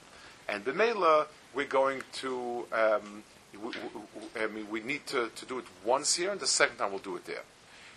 and 0.49 0.65
B'Meila 0.65 1.27
we're 1.53 1.65
going 1.65 2.01
to, 2.13 2.65
um, 2.71 3.23
we, 3.53 3.59
we, 3.59 4.43
I 4.43 4.47
mean, 4.47 4.69
we 4.69 4.81
need 4.81 5.05
to, 5.07 5.29
to 5.35 5.45
do 5.45 5.59
it 5.59 5.65
once 5.85 6.15
here, 6.15 6.31
and 6.31 6.39
the 6.39 6.47
second 6.47 6.77
time 6.77 6.91
we'll 6.91 6.99
do 6.99 7.15
it 7.15 7.25
there. 7.25 7.43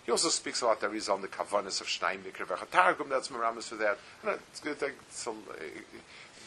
He 0.05 0.11
also 0.11 0.29
speaks 0.29 0.61
about 0.61 0.81
there 0.81 0.93
is 0.93 1.09
on 1.09 1.21
the 1.21 1.27
kavanas 1.27 1.81
of 1.81 1.87
Steinbeker 1.87 2.47
Targum. 2.71 3.09
That's 3.09 3.29
Meramis 3.29 3.69
for 3.69 3.75
that. 3.75 3.97
It's 4.51 4.59
good. 4.59 4.77
It's 4.81 5.27
a, 5.27 5.33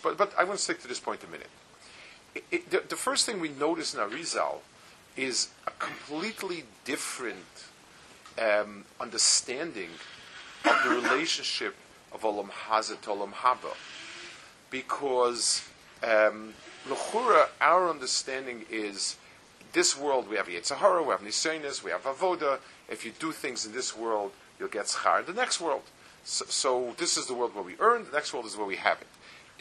but 0.02 0.16
but 0.16 0.32
I 0.38 0.44
want 0.44 0.58
to 0.58 0.62
stick 0.62 0.80
to 0.82 0.88
this 0.88 1.00
point 1.00 1.24
a 1.24 1.26
minute. 1.26 1.50
It, 2.34 2.44
it, 2.52 2.70
the, 2.70 2.84
the, 2.88 2.96
first 2.96 3.26
thing 3.26 3.40
we 3.40 3.48
notice 3.48 3.94
in 3.94 4.00
Arizal 4.00 4.58
is 5.16 5.48
a 5.66 5.72
completely 5.72 6.64
different 6.84 7.66
um, 8.40 8.84
understanding 9.00 9.88
of 10.64 10.76
the 10.84 10.90
relationship 10.90 11.74
of 12.12 12.20
Olam 12.22 12.50
Hazeh 12.50 13.00
to 13.00 13.10
Olam 13.10 13.32
Haba, 13.32 13.74
because 14.70 15.68
um, 16.04 16.54
our 17.60 17.88
understanding 17.88 18.64
is 18.70 19.16
this 19.72 19.96
world 19.96 20.28
we 20.28 20.36
have 20.36 20.48
Yetzirah, 20.48 21.04
we 21.04 21.10
have 21.10 21.20
Nisanis, 21.20 21.82
we 21.82 21.90
have 21.90 22.04
Avoda. 22.04 22.58
If 22.88 23.04
you 23.04 23.12
do 23.18 23.32
things 23.32 23.66
in 23.66 23.72
this 23.72 23.96
world, 23.96 24.32
you'll 24.58 24.68
get 24.68 24.86
schar 24.86 25.20
in 25.20 25.26
the 25.26 25.32
next 25.32 25.60
world. 25.60 25.82
So, 26.24 26.44
so, 26.48 26.94
this 26.98 27.16
is 27.16 27.26
the 27.26 27.34
world 27.34 27.54
where 27.54 27.64
we 27.64 27.74
earn. 27.78 28.04
The 28.04 28.12
next 28.12 28.32
world 28.32 28.46
is 28.46 28.56
where 28.56 28.66
we 28.66 28.76
have 28.76 29.00
it. 29.00 29.06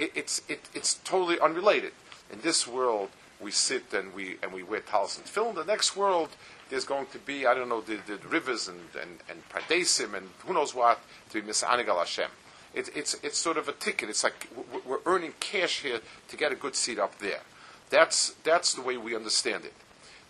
it 0.03 0.11
it's 0.15 0.41
it, 0.47 0.69
it's 0.73 0.95
totally 0.95 1.39
unrelated. 1.39 1.93
In 2.31 2.41
this 2.41 2.67
world, 2.67 3.09
we 3.39 3.51
sit 3.51 3.93
and 3.93 4.13
we 4.13 4.37
and 4.41 4.51
we 4.51 4.63
wear 4.63 4.81
talis 4.81 5.17
and 5.17 5.25
film. 5.25 5.55
The 5.55 5.63
next 5.63 5.95
world, 5.95 6.29
there's 6.69 6.85
going 6.85 7.07
to 7.07 7.19
be 7.19 7.45
I 7.45 7.53
don't 7.53 7.69
know 7.69 7.81
the, 7.81 7.99
the 8.07 8.17
rivers 8.27 8.67
and 8.67 8.79
and 8.99 9.19
and 9.29 9.47
pradesim 9.49 10.13
and 10.13 10.29
who 10.45 10.53
knows 10.53 10.73
what 10.73 10.99
to 11.29 11.41
be 11.41 11.47
misanigal 11.47 11.99
Hashem. 11.99 12.29
It, 12.77 12.89
it's 12.95 13.15
it's 13.23 13.39
sort 13.39 13.57
of 13.57 13.67
a 13.67 13.71
ticket. 13.71 14.07
It's 14.09 14.23
like 14.23 14.47
we're 14.85 14.99
earning 15.07 15.33
cash 15.39 15.81
here 15.81 15.99
to 16.27 16.37
get 16.37 16.51
a 16.51 16.55
good 16.55 16.75
seat 16.75 16.99
up 16.99 17.17
there. 17.17 17.41
That's 17.89 18.35
that's 18.43 18.75
the 18.75 18.83
way 18.83 18.97
we 18.97 19.15
understand 19.15 19.65
it. 19.65 19.73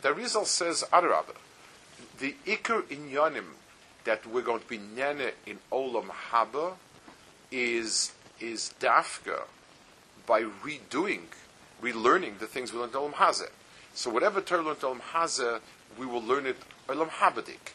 The 0.01 0.13
Rizal 0.13 0.45
says 0.45 0.85
Adarabah, 0.93 1.35
the 2.19 2.35
Iker 2.45 2.83
Inyanim 2.83 3.49
that 4.05 4.25
we're 4.25 4.41
going 4.41 4.61
to 4.61 4.67
be 4.67 4.77
nene 4.77 5.31
in 5.45 5.59
Olam 5.73 6.07
Haba 6.31 6.75
is 7.51 8.13
is 8.39 8.73
dafka 8.79 9.41
by 10.25 10.43
redoing, 10.43 11.23
relearning 11.81 12.39
the 12.39 12.47
things 12.47 12.71
we 12.71 12.79
learned 12.79 12.93
in 12.93 13.01
Olam 13.01 13.13
Hazeh. 13.13 13.49
So 13.93 14.09
whatever 14.09 14.39
Torah 14.39 14.61
learned 14.61 14.79
Olam 14.79 15.01
Hazeh, 15.01 15.59
we 15.99 16.05
will 16.05 16.23
learn 16.23 16.45
it 16.45 16.57
Olam 16.87 17.09
Habadik, 17.09 17.73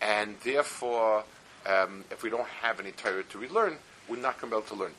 and 0.00 0.36
therefore, 0.44 1.24
um, 1.66 2.04
if 2.12 2.22
we 2.22 2.30
don't 2.30 2.48
have 2.62 2.78
any 2.78 2.92
Torah 2.92 3.24
to 3.24 3.38
relearn, 3.38 3.78
we're 4.12 4.22
not 4.22 4.40
going 4.40 4.62
to 4.62 4.74
learn. 4.74 4.92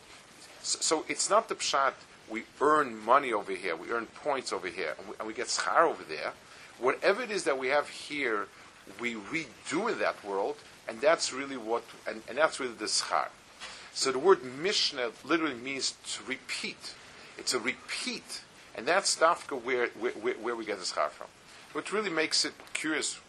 So, 0.62 1.06
it's 1.08 1.30
not 1.30 1.50
the 1.50 1.56
pshat 1.56 1.94
we 2.30 2.44
earn 2.62 2.98
money 2.98 3.34
over 3.34 3.52
here, 3.52 3.76
we 3.76 3.90
earn 3.90 4.08
points 4.24 4.54
over 4.54 4.68
here, 4.68 4.96
and 4.98 5.08
we, 5.10 5.16
and 5.20 5.28
we 5.28 5.34
get 5.34 5.48
schar 5.48 5.84
over 5.90 6.04
there 6.04 6.34
whatever 6.80 7.22
it 7.22 7.32
is 7.32 7.44
that 7.46 7.58
we 7.58 7.70
have 7.70 7.88
here, 7.90 8.48
we 9.00 9.16
redo 9.16 9.92
in 9.92 10.00
that 10.00 10.24
world, 10.24 10.56
and 10.88 11.00
that's 11.00 11.34
really 11.34 11.58
what, 11.58 11.84
and, 12.08 12.22
and 12.28 12.38
that's 12.38 12.60
really 12.60 12.74
the 12.74 12.86
schar. 12.86 13.28
So 13.94 14.12
the 14.12 14.20
word 14.20 14.44
Mishnah 14.44 15.12
literally 15.24 15.56
means 15.56 15.96
to 16.14 16.24
repeat. 16.24 16.94
It's 17.38 17.54
a 17.54 17.60
repeat, 17.60 18.42
and 18.76 18.86
that's 18.86 19.16
dafka 19.16 19.62
where, 19.62 19.88
where, 19.90 20.34
where 20.34 20.56
we 20.56 20.66
get 20.66 20.80
the 20.80 20.86
schar 20.86 21.10
from. 21.10 21.28
What 21.74 21.92
really 21.92 22.10
makes 22.10 22.46
it 22.46 22.54
curious, 22.74 23.20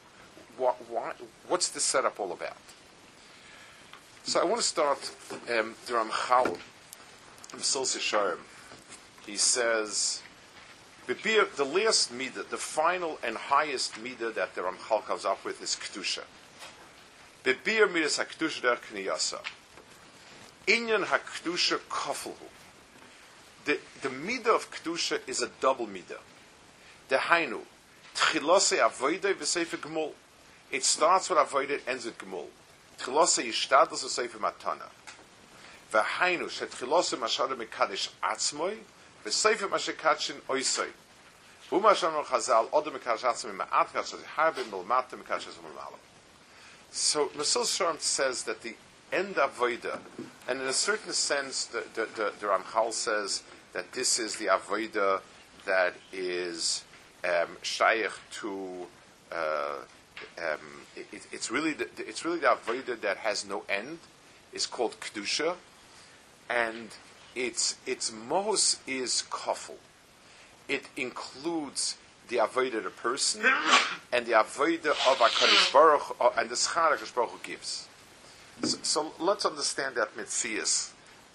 what, 0.57 0.77
what, 0.91 1.17
what's 1.49 1.69
the 1.69 1.81
setup 1.81 2.19
all 2.19 2.33
about? 2.33 2.57
So 4.27 4.41
I 4.41 4.45
want 4.45 4.63
to 4.63 4.67
start 4.67 5.13
um, 5.51 5.75
the 5.85 5.93
Ramchal, 5.93 6.57
Sharm. 7.59 8.39
He 9.27 9.37
says, 9.37 10.23
the 11.07 11.15
last 11.15 12.11
midah, 12.11 12.49
the 12.49 12.57
final 12.57 13.19
and 13.23 13.37
highest 13.37 14.03
midah 14.03 14.35
that 14.35 14.55
the 14.55 14.63
Ramchal 14.63 15.05
comes 15.05 15.27
up 15.27 15.45
with 15.45 15.63
is 15.63 15.77
kedusha. 15.77 16.23
Bebir 17.45 17.93
midas 17.93 18.19
hakdusha 18.19 18.63
der 18.63 18.77
kniyasa. 18.77 19.41
Inyan 20.69 21.05
hakdusha 21.05 21.77
kafalhu. 21.91 22.49
The 23.67 23.79
the 24.01 24.09
midah 24.09 24.55
of 24.55 24.71
kedusha 24.71 25.21
is 25.27 25.43
a 25.43 25.51
double 25.61 25.87
midah. 25.87 26.21
The 27.09 27.17
hainu 27.17 27.61
tchilase 28.15 28.79
avoide 28.79 29.35
v'sefer 29.35 29.77
gemul. 29.77 30.13
It 30.71 30.83
starts 30.83 31.29
with 31.29 31.39
avoide, 31.39 31.81
ends 31.87 32.07
with 32.07 32.17
gemul. 32.17 32.47
So 46.91 47.29
Masil 47.29 47.63
Sharm 47.63 48.01
says 48.01 48.45
that 48.45 48.63
the 48.63 48.75
end 49.13 49.39
of 49.39 49.57
Avodah, 49.59 49.99
and 50.49 50.61
in 50.61 50.67
a 50.67 50.73
certain 50.73 51.13
sense, 51.13 51.67
the, 51.67 51.81
Ramchal 52.41 52.93
says 52.93 53.43
that 53.73 53.93
this 53.93 54.19
is 54.19 54.37
the 54.37 54.47
Avodah 54.47 55.21
that 55.65 55.95
is 56.13 56.85
um, 57.25 57.57
to. 58.33 58.87
Uh, 59.33 59.77
um, 60.39 60.84
it, 60.97 61.27
it's 61.33 61.51
really 61.51 61.73
the, 61.73 61.89
it's 61.99 62.25
really 62.25 62.39
the 62.39 62.49
avodah 62.49 63.01
that 63.01 63.19
has 63.19 63.47
no 63.47 63.65
end. 63.69 63.99
It's 64.53 64.67
called 64.67 64.97
kedusha, 65.01 65.57
and 66.49 66.91
its 67.35 67.77
its 67.87 68.11
mohos 68.11 68.79
is 68.87 69.25
kafel. 69.31 69.77
It 70.69 70.89
includes 70.97 71.97
the 72.29 72.37
avodah 72.37 72.79
of 72.79 72.85
the 72.85 72.91
person 72.91 73.45
and 74.13 74.27
the 74.27 74.33
avodah 74.33 74.87
of 74.87 75.19
Hakadosh 75.19 75.73
Baruch 75.73 76.17
uh, 76.21 76.31
and 76.39 76.49
the 76.49 76.55
schar 76.55 77.15
Baruch 77.15 77.31
Hu 77.31 77.39
gives. 77.43 77.89
So, 78.63 78.79
so, 78.83 79.13
let's 79.19 79.45
understand 79.45 79.97
that 79.97 80.17
mitzias 80.17 80.91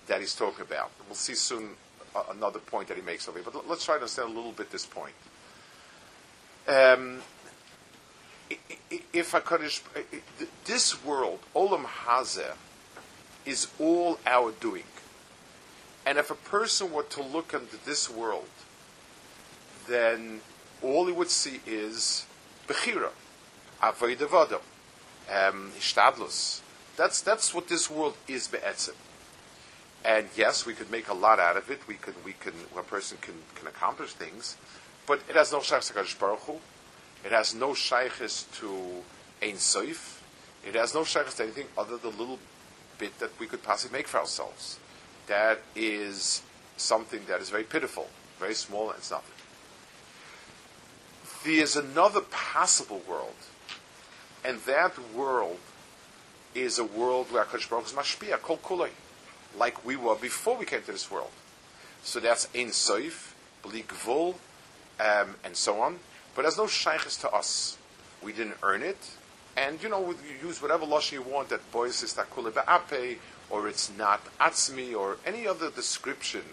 that 0.07 0.21
he's 0.21 0.33
talking 0.33 0.61
about. 0.61 0.89
We'll 1.07 1.15
see 1.15 1.35
soon 1.35 1.71
uh, 2.15 2.23
another 2.31 2.59
point 2.59 2.87
that 2.87 2.97
he 2.97 3.03
makes 3.03 3.27
over 3.27 3.39
here, 3.39 3.47
but 3.51 3.67
let's 3.67 3.85
try 3.85 3.95
to 3.95 4.01
understand 4.01 4.31
a 4.31 4.35
little 4.35 4.53
bit 4.53 4.71
this 4.71 4.85
point. 4.85 5.13
Um, 6.67 7.19
if 9.13 9.31
Hakadosh, 9.31 9.81
this 10.65 11.03
world, 11.03 11.39
Olam 11.55 11.85
Hazeh, 11.85 12.55
is 13.45 13.67
all 13.79 14.19
our 14.25 14.51
doing. 14.51 14.83
And 16.05 16.17
if 16.17 16.31
a 16.31 16.35
person 16.35 16.91
were 16.91 17.03
to 17.03 17.23
look 17.23 17.53
into 17.53 17.83
this 17.85 18.09
world, 18.09 18.49
then 19.87 20.41
all 20.81 21.05
he 21.07 21.11
would 21.11 21.29
see 21.29 21.59
is 21.65 22.25
Bechira, 22.67 23.09
Avodah 23.81 24.61
um. 25.31 25.71
That's, 26.95 27.21
that's 27.21 27.53
what 27.53 27.67
this 27.67 27.89
world 27.89 28.15
is 28.27 28.47
be'etzim. 28.47 28.95
And 30.03 30.27
yes, 30.35 30.65
we 30.65 30.73
could 30.73 30.91
make 30.91 31.09
a 31.09 31.13
lot 31.13 31.39
out 31.39 31.57
of 31.57 31.69
it. 31.69 31.87
We 31.87 31.95
can, 31.95 32.13
we 32.25 32.33
can, 32.33 32.53
a 32.77 32.83
person 32.83 33.17
can, 33.21 33.35
can 33.55 33.67
accomplish 33.67 34.13
things, 34.13 34.57
but 35.07 35.21
it 35.29 35.35
has 35.35 35.51
no 35.51 35.59
shaykhs 35.59 35.91
Baruch 36.19 36.39
Hu. 36.39 36.59
It 37.25 37.31
has 37.31 37.53
no 37.53 37.73
shaykhs 37.73 38.45
to 38.59 38.69
Ein 39.41 39.55
Soif. 39.55 40.21
It 40.65 40.75
has 40.75 40.93
no 40.93 41.03
shaykhs 41.03 41.35
to 41.35 41.43
anything 41.43 41.67
other 41.77 41.97
than 41.97 42.11
the 42.11 42.17
little 42.17 42.39
bit 42.97 43.17
that 43.19 43.37
we 43.39 43.47
could 43.47 43.63
possibly 43.63 43.97
make 43.97 44.07
for 44.07 44.19
ourselves 44.19 44.79
that 45.29 45.59
is 45.75 46.41
something 46.75 47.21
that 47.27 47.39
is 47.39 47.49
very 47.49 47.63
pitiful, 47.63 48.07
very 48.39 48.55
small, 48.55 48.89
and 48.89 48.97
it's 48.97 49.11
nothing. 49.11 49.35
There 51.45 51.63
is 51.63 51.75
another 51.75 52.21
possible 52.21 53.01
world, 53.07 53.35
and 54.43 54.59
that 54.61 54.97
world 55.13 55.59
is 56.53 56.79
a 56.79 56.83
world 56.83 57.31
where 57.31 57.45
Akash 57.45 57.69
Baruch 57.69 57.85
is 57.85 57.93
mashpia, 57.93 58.41
kol 58.41 58.57
kulay, 58.57 58.89
like 59.57 59.85
we 59.85 59.95
were 59.95 60.15
before 60.15 60.57
we 60.57 60.65
came 60.65 60.81
to 60.81 60.91
this 60.91 61.09
world. 61.09 61.31
So 62.03 62.19
that's 62.19 62.47
Ein 62.55 62.69
Soif, 62.69 63.33
Bli 63.61 63.83
Gvul, 63.83 64.35
um, 64.99 65.35
and 65.43 65.55
so 65.55 65.79
on. 65.79 65.99
But 66.39 66.43
there's 66.43 66.57
no 66.57 66.67
shaykhs 66.67 67.17
to 67.17 67.29
us. 67.31 67.77
We 68.23 68.31
didn't 68.31 68.55
earn 68.63 68.81
it. 68.81 68.95
And, 69.57 69.83
you 69.83 69.89
know, 69.89 70.11
you 70.11 70.47
use 70.47 70.61
whatever 70.61 70.85
lashon 70.85 71.11
you 71.11 71.21
want, 71.21 71.49
that 71.49 71.69
boys 71.69 72.01
is 72.01 72.13
takule 72.13 72.53
be'ape, 72.53 73.19
or 73.49 73.67
it's 73.67 73.91
not 73.97 74.21
atzmi, 74.39 74.95
or 74.95 75.17
any 75.25 75.45
other 75.45 75.69
description 75.69 76.43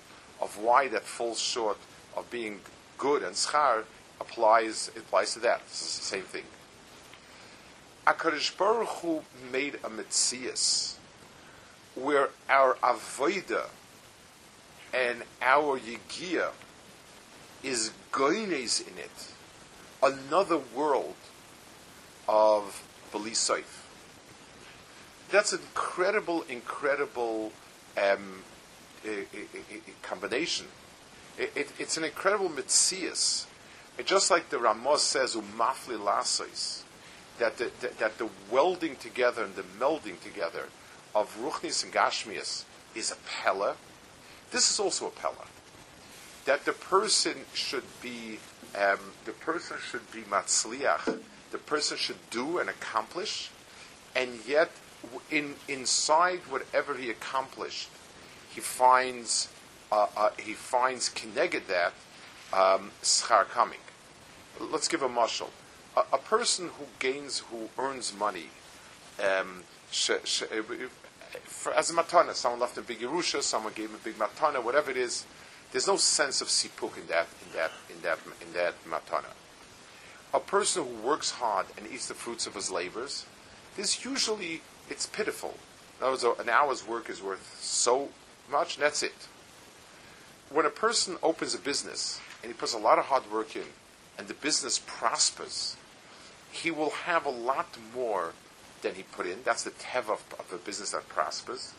of 0.40 0.58
why 0.58 0.88
that 0.88 1.04
falls 1.04 1.38
short 1.38 1.78
of 2.16 2.28
being 2.32 2.62
good 2.98 3.22
and 3.22 3.36
schar 3.36 3.84
applies 4.20 4.90
applies 4.96 5.34
to 5.34 5.38
that. 5.38 5.60
It's 5.66 5.98
the 5.98 6.04
same 6.04 6.24
thing. 6.24 6.46
Akarish 8.08 8.58
Baruch 8.58 8.88
Hu 8.88 9.22
made 9.52 9.76
a 9.84 9.88
mitzias 9.88 10.96
where 11.94 12.30
our 12.48 12.74
avoida 12.82 13.66
and 14.92 15.22
our 15.40 15.78
yigia 15.78 16.48
is 17.62 17.92
goines 18.10 18.80
in 18.84 18.98
it, 18.98 19.35
another 20.02 20.58
world 20.74 21.14
of 22.28 22.82
Belisaif. 23.12 23.64
That's 25.30 25.52
an 25.52 25.60
incredible, 25.60 26.44
incredible 26.48 27.52
um, 27.96 28.42
combination. 30.02 30.66
It, 31.38 31.52
it, 31.54 31.68
it's 31.78 31.96
an 31.96 32.04
incredible 32.04 32.48
mitzias. 32.48 33.46
just 34.04 34.30
like 34.30 34.50
the 34.50 34.58
Ramos 34.58 35.02
says, 35.02 35.34
umafli 35.34 35.98
lasois, 35.98 36.82
that 37.38 37.58
the, 37.58 37.70
the, 37.80 37.90
that 37.98 38.18
the 38.18 38.28
welding 38.50 38.96
together 38.96 39.44
and 39.44 39.54
the 39.54 39.62
melding 39.62 40.20
together 40.20 40.68
of 41.14 41.36
ruchnis 41.40 41.84
and 41.84 41.92
gashmias 41.92 42.64
is 42.94 43.10
a 43.10 43.16
pella. 43.28 43.76
This 44.50 44.70
is 44.70 44.80
also 44.80 45.08
a 45.08 45.10
pella. 45.10 45.46
That 46.44 46.64
the 46.64 46.72
person 46.72 47.34
should 47.52 47.84
be, 48.00 48.38
um, 48.76 48.98
the 49.24 49.32
person 49.32 49.76
should 49.90 50.10
be 50.12 50.20
matzliach. 50.22 51.20
The 51.50 51.58
person 51.58 51.96
should 51.96 52.30
do 52.30 52.58
and 52.58 52.68
accomplish, 52.68 53.50
and 54.14 54.40
yet 54.46 54.70
in 55.30 55.54
inside 55.68 56.40
whatever 56.48 56.94
he 56.94 57.10
accomplished, 57.10 57.88
he 58.50 58.60
finds 58.60 59.48
uh, 59.92 60.06
uh, 60.16 60.30
he 60.38 60.52
finds 60.52 61.08
connected 61.08 61.68
that 61.68 61.92
um, 62.52 62.90
schar 63.02 63.48
coming. 63.48 63.78
Let's 64.60 64.88
give 64.88 65.02
a 65.02 65.08
mashal. 65.08 65.50
A, 65.96 66.02
a, 66.14 66.18
person 66.18 66.70
who 66.78 66.86
gains, 66.98 67.38
who 67.50 67.68
earns 67.78 68.14
money, 68.18 68.46
um, 69.22 69.62
sh, 69.90 70.12
sh, 70.24 70.42
for, 71.44 71.72
as 71.74 71.90
a 71.90 71.94
matana, 71.94 72.34
someone 72.34 72.60
left 72.60 72.76
a 72.78 72.82
big 72.82 73.00
Yerusha, 73.00 73.42
someone 73.42 73.72
gave 73.74 73.90
him 73.90 73.96
a 73.96 74.04
big 74.04 74.18
matana, 74.18 74.62
whatever 74.62 74.90
it 74.90 74.96
is. 74.96 75.24
There's 75.72 75.86
no 75.86 75.96
sense 75.96 76.40
of 76.40 76.48
sipuk 76.48 76.96
in 76.96 77.06
that, 77.08 77.26
in 77.44 77.52
that, 77.56 77.72
in 77.90 78.02
that, 78.02 78.18
in 78.40 78.52
that 78.54 78.74
matana. 78.84 79.32
A 80.32 80.40
person 80.40 80.84
who 80.84 81.06
works 81.06 81.30
hard 81.32 81.66
and 81.76 81.86
eats 81.86 82.08
the 82.08 82.14
fruits 82.14 82.46
of 82.46 82.54
his 82.54 82.70
labors, 82.70 83.26
there's 83.76 84.04
usually 84.04 84.62
it's 84.88 85.06
pitiful. 85.06 85.54
In 85.98 86.06
other 86.06 86.28
words, 86.28 86.40
an 86.40 86.48
hour's 86.48 86.86
work 86.86 87.08
is 87.08 87.22
worth 87.22 87.58
so 87.60 88.10
much, 88.50 88.76
and 88.76 88.84
that's 88.84 89.02
it. 89.02 89.28
When 90.50 90.66
a 90.66 90.70
person 90.70 91.16
opens 91.22 91.54
a 91.54 91.58
business 91.58 92.20
and 92.42 92.52
he 92.52 92.56
puts 92.56 92.74
a 92.74 92.78
lot 92.78 92.98
of 92.98 93.06
hard 93.06 93.30
work 93.30 93.56
in, 93.56 93.64
and 94.18 94.28
the 94.28 94.34
business 94.34 94.80
prospers, 94.86 95.76
he 96.50 96.70
will 96.70 96.90
have 96.90 97.26
a 97.26 97.30
lot 97.30 97.76
more 97.94 98.32
than 98.82 98.94
he 98.94 99.02
put 99.02 99.26
in. 99.26 99.38
That's 99.44 99.64
the 99.64 99.70
tev 99.70 100.08
of, 100.08 100.24
of 100.38 100.52
a 100.52 100.58
business 100.58 100.92
that 100.92 101.08
prospers. 101.08 101.74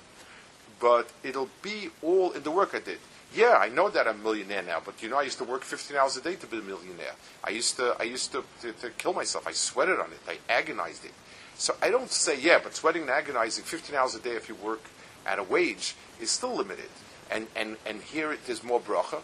But 0.79 1.09
it'll 1.23 1.49
be 1.61 1.89
all 2.01 2.31
in 2.31 2.43
the 2.43 2.51
work 2.51 2.75
I 2.75 2.79
did. 2.79 2.99
Yeah, 3.35 3.57
I 3.59 3.69
know 3.69 3.89
that 3.89 4.07
I'm 4.07 4.19
a 4.21 4.23
millionaire 4.23 4.63
now, 4.63 4.81
but 4.83 5.01
you 5.03 5.09
know, 5.09 5.17
I 5.17 5.23
used 5.23 5.37
to 5.39 5.43
work 5.43 5.63
15 5.63 5.97
hours 5.97 6.17
a 6.17 6.21
day 6.21 6.35
to 6.35 6.47
be 6.47 6.57
a 6.57 6.61
millionaire. 6.61 7.13
I 7.43 7.49
used 7.49 7.75
to, 7.77 7.95
I 7.99 8.03
used 8.03 8.31
to, 8.31 8.43
to, 8.61 8.71
to 8.73 8.89
kill 8.91 9.13
myself. 9.13 9.47
I 9.47 9.51
sweated 9.51 9.99
on 9.99 10.11
it. 10.11 10.19
I 10.27 10.37
agonized 10.51 11.05
it. 11.05 11.13
So 11.57 11.75
I 11.81 11.89
don't 11.89 12.09
say, 12.09 12.39
yeah, 12.39 12.59
but 12.63 12.75
sweating 12.75 13.03
and 13.03 13.11
agonizing 13.11 13.63
15 13.63 13.95
hours 13.95 14.15
a 14.15 14.19
day 14.19 14.31
if 14.31 14.47
you 14.47 14.55
work 14.55 14.81
at 15.25 15.39
a 15.39 15.43
wage 15.43 15.95
is 16.21 16.31
still 16.31 16.55
limited. 16.55 16.89
And, 17.29 17.47
and, 17.55 17.77
and 17.85 18.01
here 18.01 18.31
it 18.31 18.47
is 18.47 18.63
more 18.63 18.79
bracha. 18.79 19.21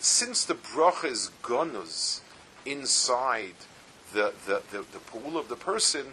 Since 0.00 0.44
the 0.44 0.54
bracha 0.54 1.10
is 1.10 1.30
gonus 1.42 2.20
inside 2.64 3.54
the, 4.12 4.32
the, 4.46 4.62
the, 4.72 4.84
the 4.92 4.98
pool 4.98 5.38
of 5.38 5.48
the 5.48 5.56
person, 5.56 6.06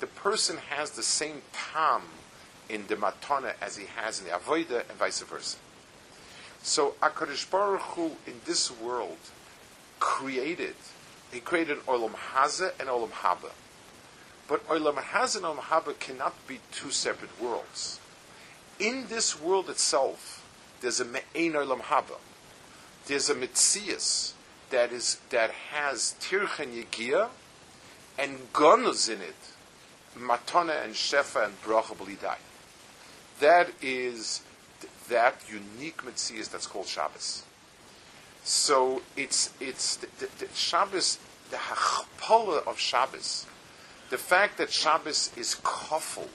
the 0.00 0.06
person 0.06 0.56
has 0.68 0.90
the 0.90 1.02
same 1.02 1.42
tam 1.52 2.02
in 2.68 2.86
the 2.88 2.96
matana 2.96 3.54
as 3.60 3.76
he 3.76 3.86
has 3.96 4.20
in 4.20 4.26
the 4.26 4.32
avoida 4.32 4.88
and 4.88 4.98
vice 4.98 5.20
versa. 5.20 5.58
So 6.62 6.94
Akadosh 7.02 7.50
Baruch 7.50 7.80
Hu 7.80 8.12
in 8.26 8.40
this 8.44 8.70
world 8.70 9.18
created, 9.98 10.74
he 11.32 11.40
created 11.40 11.78
Olam 11.86 12.12
Haza 12.12 12.72
and 12.78 12.88
Olam 12.88 13.10
Haba. 13.10 13.52
But 14.48 14.66
Olam 14.68 14.96
Haz 14.96 15.36
and 15.36 15.44
Olam 15.44 15.58
Haba 15.58 15.98
cannot 15.98 16.34
be 16.46 16.60
two 16.72 16.90
separate 16.90 17.40
worlds. 17.40 18.00
In 18.78 19.06
this 19.08 19.40
world 19.40 19.70
itself, 19.70 20.46
there's 20.80 21.00
a 21.00 21.04
Me'ein 21.04 21.52
Olam 21.52 21.82
Haba. 21.82 22.18
There's 23.06 23.30
a 23.30 23.34
Mitzias 23.34 24.32
that 24.70 24.92
is 24.92 25.18
that 25.30 25.50
has 25.50 26.14
Tirchen 26.20 26.84
Yegia 26.84 27.28
and 28.18 28.52
Gonus 28.52 29.08
in 29.08 29.20
it, 29.20 29.36
Matana 30.18 30.84
and 30.84 30.94
Shefa 30.94 31.46
and 31.46 31.62
Bracha 31.62 31.96
B'lidai. 31.96 32.36
That 33.40 33.70
is 33.80 34.42
that 35.10 35.42
unique 35.48 36.04
mitzvah 36.04 36.50
that's 36.50 36.66
called 36.66 36.86
Shabbos. 36.86 37.44
So 38.42 39.02
it's 39.16 39.52
it's 39.60 39.96
the, 39.96 40.08
the, 40.18 40.28
the 40.38 40.48
Shabbos, 40.54 41.18
the 41.50 41.58
Hachpola 41.58 42.66
of 42.66 42.78
Shabbos 42.78 43.46
the 44.10 44.18
fact 44.18 44.58
that 44.58 44.70
Shabbos 44.70 45.30
is 45.36 45.54
kafel, 45.62 46.26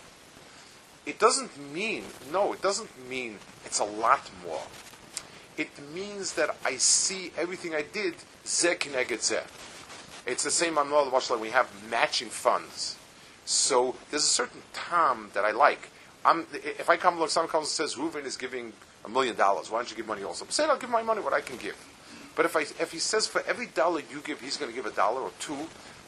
it 1.06 1.20
doesn't 1.20 1.60
mean, 1.74 2.06
no, 2.32 2.54
it 2.54 2.62
doesn't 2.62 3.08
mean 3.08 3.38
it's 3.66 3.80
a 3.80 3.84
lot 3.84 4.32
more. 4.46 4.64
It 5.58 5.70
means 5.94 6.34
that 6.34 6.56
I 6.66 6.78
see 6.78 7.32
everything 7.38 7.76
I 7.76 7.84
did, 7.84 8.16
zeh 8.46 8.78
zeh. 8.78 9.44
It's 10.26 10.44
the 10.44 10.52
same 10.52 10.78
on 10.78 10.90
Mushla, 10.90 11.40
we 11.40 11.50
have 11.50 11.70
matching 11.90 12.30
funds. 12.30 12.96
So 13.46 13.96
there's 14.10 14.24
a 14.24 14.28
certain 14.28 14.64
time 14.74 15.30
that 15.34 15.46
I 15.46 15.52
like. 15.52 15.90
I'm, 16.26 16.48
if 16.54 16.90
I 16.90 16.98
come 16.98 17.18
along, 17.18 17.30
someone 17.30 17.50
comes 17.50 17.68
and 17.68 17.90
says, 17.90 17.96
Reuven 17.96 18.26
is 18.26 18.36
giving 18.36 18.74
a 19.06 19.10
million 19.10 19.36
dollars, 19.36 19.70
why 19.70 19.80
don't 19.80 19.90
you 19.92 19.96
give 19.96 20.08
money 20.08 20.24
also? 20.24 20.46
Say, 20.50 20.66
I'll 20.66 20.78
give 20.78 20.90
my 20.90 21.04
money 21.04 21.22
what 21.22 21.34
I 21.34 21.42
can 21.42 21.58
give. 21.58 21.78
But 22.36 22.46
if, 22.46 22.56
I, 22.56 22.62
if 22.62 22.92
he 22.92 23.00
says 23.00 23.28
for 23.28 23.44
every 23.48 23.68
dollar 23.68 24.02
you 24.12 24.22
give, 24.22 24.42
he's 24.42 24.58
going 24.58 24.72
to 24.72 24.76
give 24.76 24.86
a 24.86 24.96
dollar 24.96 25.22
or 25.22 25.32
two, 25.40 25.68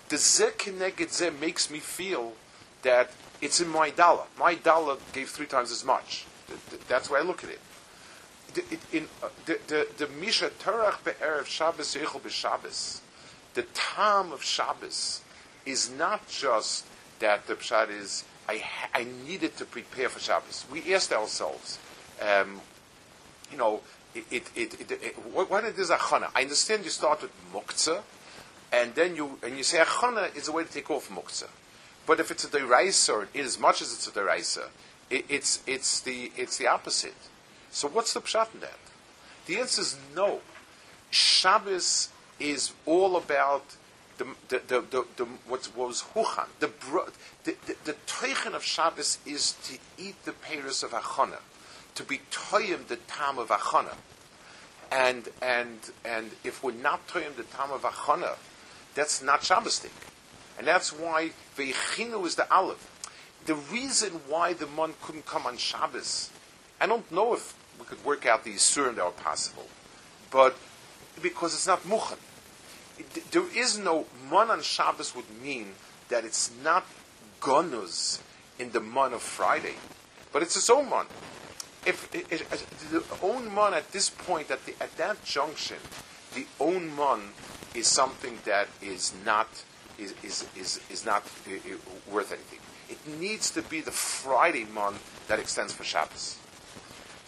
the 0.10 0.16
zeh 0.16 0.52
zeh 0.52 1.40
makes 1.40 1.70
me 1.70 1.80
feel 1.80 2.34
that 2.82 3.12
it's 3.42 3.62
in 3.62 3.68
my 3.70 3.90
dollar. 3.92 4.24
My 4.40 4.56
dollar 4.56 4.98
gave 5.14 5.30
three 5.30 5.46
times 5.46 5.72
as 5.72 5.86
much. 5.86 6.26
That's 6.88 7.10
why 7.10 7.20
I 7.20 7.22
look 7.22 7.44
at 7.44 7.52
it. 7.52 7.60
The, 8.54 8.98
in, 8.98 9.08
uh, 9.22 9.30
the, 9.46 10.10
Misha 10.20 10.50
Terach 10.50 11.04
Be'erev 11.04 11.46
Shabbos 11.46 11.96
Yechel 11.96 12.22
B'Shabbos, 12.22 13.02
the 13.54 13.64
time 13.74 14.32
of 14.32 14.42
Shabbos 14.42 15.22
is 15.66 15.92
not 15.92 16.28
just 16.28 16.86
that 17.20 17.48
the 17.48 17.56
Pshat 17.56 17.90
is, 17.90 18.24
I, 18.48 18.64
I 18.94 19.06
needed 19.28 19.58
to 19.58 19.66
prepare 19.66 20.10
for 20.10 20.20
Shabbos. 20.20 20.66
We 20.72 20.94
asked 20.94 21.12
ourselves, 21.12 21.80
um, 22.22 22.62
you 23.52 23.58
know, 23.58 23.82
it, 24.16 24.26
it, 24.32 24.52
it, 24.56 24.92
it, 24.92 25.16
what, 25.34 25.50
what 25.50 25.66
is 25.66 25.90
achana? 25.90 26.30
I 26.34 26.44
understand 26.44 26.84
you 26.84 26.90
start 26.90 27.22
with 27.22 27.32
muktzah, 27.54 28.02
and 28.72 28.96
then 28.96 29.16
you 29.16 29.38
and 29.44 29.58
you 29.58 29.64
say 29.64 29.80
achana 29.80 30.36
is 30.36 30.48
a 30.48 30.52
way 30.52 30.64
to 30.64 30.72
take 30.72 30.90
off 30.90 31.10
muktzah. 31.10 31.50
But 32.06 32.20
if 32.20 32.32
it's 32.32 32.46
a 32.46 32.48
deraisa, 32.48 33.28
in 33.34 33.46
as 33.46 33.60
much 33.60 33.82
as 33.82 33.94
it's 33.94 34.08
a 34.08 34.12
deraisa, 34.12 34.70
it, 35.10 35.26
it's 35.30 35.62
it's 35.68 36.00
the 36.02 36.32
it's 36.38 36.58
the 36.58 36.68
opposite. 36.68 37.16
So 37.70 37.88
what's 37.88 38.14
the 38.14 38.22
pshat 38.22 38.54
in 38.54 38.62
that? 38.62 38.80
The 39.46 39.60
answer 39.60 39.82
is 39.82 39.98
no. 40.16 40.40
Shabbos 41.10 42.10
is 42.40 42.74
all 42.86 43.16
about 43.18 43.76
the 44.18 44.26
the 44.50 44.60
the, 44.68 44.82
the, 44.82 45.06
the 45.18 45.26
what 45.48 45.70
was 45.76 46.04
huchan. 46.14 46.48
The 46.60 46.72
the 47.44 47.56
the, 47.66 47.76
the 47.86 48.56
of 48.56 48.64
Shabbos 48.64 49.20
is 49.26 49.54
to 49.64 49.78
eat 49.98 50.16
the 50.26 50.32
peiros 50.32 50.84
of 50.84 50.92
achana, 50.92 51.40
to 51.96 52.04
be 52.04 52.22
toyim 52.32 52.88
the 52.88 52.98
tam 52.98 53.38
of 53.38 53.50
achana. 53.50 53.96
And 54.92 55.30
and 55.42 55.80
and 56.06 56.32
if 56.44 56.64
we're 56.64 56.72
not 56.72 57.08
toyim 57.08 57.36
the 57.36 57.44
tam 57.44 57.72
of 57.72 57.82
achana, 57.84 58.36
that's 58.96 59.22
not 59.22 59.42
Shabbosdik. 59.42 59.92
And 60.58 60.66
that's 60.66 60.92
why 60.92 61.32
Veichinu 61.56 62.26
is 62.26 62.36
the 62.36 62.52
Aleph. 62.52 62.94
The 63.46 63.56
reason 63.56 64.22
why 64.28 64.54
the 64.54 64.66
mon 64.66 64.96
couldn't 65.02 65.26
come 65.26 65.46
on 65.46 65.58
Shabbos, 65.58 66.32
I 66.82 66.88
don't 66.88 67.10
know 67.12 67.34
if 67.34 67.54
we 67.80 67.86
could 67.86 68.04
work 68.04 68.26
out 68.26 68.44
the 68.44 68.54
Yisurim 68.54 68.96
that 68.96 69.06
were 69.06 69.12
possible, 69.12 69.68
but 70.32 70.58
because 71.22 71.54
it's 71.54 71.68
not 71.68 71.84
Muchan. 71.84 72.18
There 73.32 73.46
is 73.56 73.78
no 73.78 74.06
mon 74.30 74.50
on 74.50 74.62
Shabbos 74.62 75.16
would 75.16 75.30
mean 75.42 75.74
that 76.10 76.26
it's 76.26 76.52
not 76.64 76.86
gonus 77.42 78.20
in 78.60 78.72
the 78.72 78.80
mon 78.80 79.14
of 79.14 79.22
Friday, 79.22 79.76
but 80.32 80.42
it's 80.42 80.56
its 80.56 80.70
own 80.70 80.90
mon. 80.90 81.06
If 81.86 82.14
it, 82.14 82.32
it, 82.32 82.66
the 82.92 83.04
own 83.22 83.54
mon 83.54 83.74
at 83.74 83.92
this 83.92 84.10
point, 84.10 84.52
at, 84.52 84.66
the, 84.66 84.74
at 84.82 84.96
that 84.98 85.24
junction, 85.24 85.78
the 86.34 86.46
own 86.60 86.96
mon 86.96 87.30
is 87.74 87.88
something 87.88 88.40
that 88.46 88.68
is 88.82 89.14
not 89.26 89.48
is, 89.98 90.14
is, 90.24 90.48
is, 90.56 90.80
is 90.90 91.06
not 91.06 91.24
uh, 91.48 92.12
worth 92.12 92.32
anything. 92.32 92.60
It 92.90 93.20
needs 93.20 93.52
to 93.52 93.62
be 93.62 93.82
the 93.82 93.92
Friday 93.92 94.66
mon 94.74 94.96
that 95.28 95.40
extends 95.40 95.74
for 95.74 95.84
Shabbos. 95.84 96.38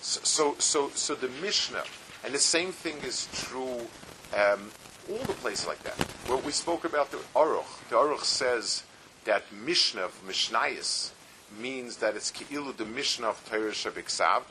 So, 0.02 0.22
so, 0.24 0.56
so, 0.60 0.90
so 0.90 1.16
the 1.16 1.30
Mishnah, 1.42 1.84
and 2.24 2.34
the 2.34 2.40
same 2.40 2.72
thing 2.72 2.98
is 3.04 3.28
true 3.34 3.88
um, 4.34 4.72
all 5.10 5.18
the 5.26 5.34
places 5.34 5.68
like 5.68 5.82
that. 5.84 6.00
Where 6.28 6.38
we 6.38 6.52
spoke 6.52 6.86
about 6.86 7.12
the 7.12 7.18
Aruch, 7.36 7.90
the 7.90 7.96
Aruch 7.96 8.24
says 8.24 8.84
that 9.26 9.44
Mishnah 9.52 10.02
of 10.02 10.28
Mishnayis 10.28 11.12
means 11.60 11.98
that 11.98 12.16
it's 12.16 12.32
Ki'ilu, 12.32 12.76
the 12.78 12.86
mission 12.86 13.24
of 13.24 13.44
Torah 13.50 13.72
Shabiksav. 13.72 14.44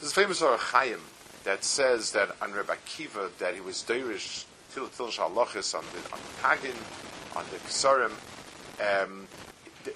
There's 0.00 0.12
a 0.12 0.14
famous 0.14 0.42
Or 0.42 0.56
Chaim 0.56 1.00
that 1.44 1.64
says 1.64 2.12
that 2.12 2.34
on 2.42 2.52
Rebbe 2.52 2.74
Akiva 2.74 3.30
that 3.38 3.54
he 3.54 3.60
was 3.60 3.84
Deirish 3.84 4.44
Til 4.74 4.88
Til 4.88 5.06
Shalachis 5.06 5.74
on 5.74 5.84
the, 5.92 6.12
on 6.12 6.18
the 6.20 6.42
Tagin, 6.42 7.36
on 7.36 7.44
the 7.50 7.58
Kesarim. 7.58 8.12
Um, 8.80 9.28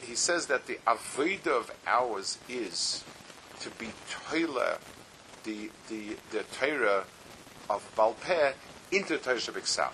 he 0.03 0.15
says 0.15 0.47
that 0.47 0.67
the 0.67 0.79
Aveda 0.87 1.49
of 1.49 1.71
ours 1.87 2.39
is 2.49 3.05
to 3.61 3.71
be 3.71 3.89
Toila, 4.09 4.79
the, 5.45 5.71
the, 5.89 6.17
the 6.31 6.45
Torah 6.45 7.05
of 7.69 7.85
Balpeh 7.97 8.55
into 8.93 9.15
the 9.15 9.19
Torah 9.19 9.37
Shabiksav. 9.37 9.93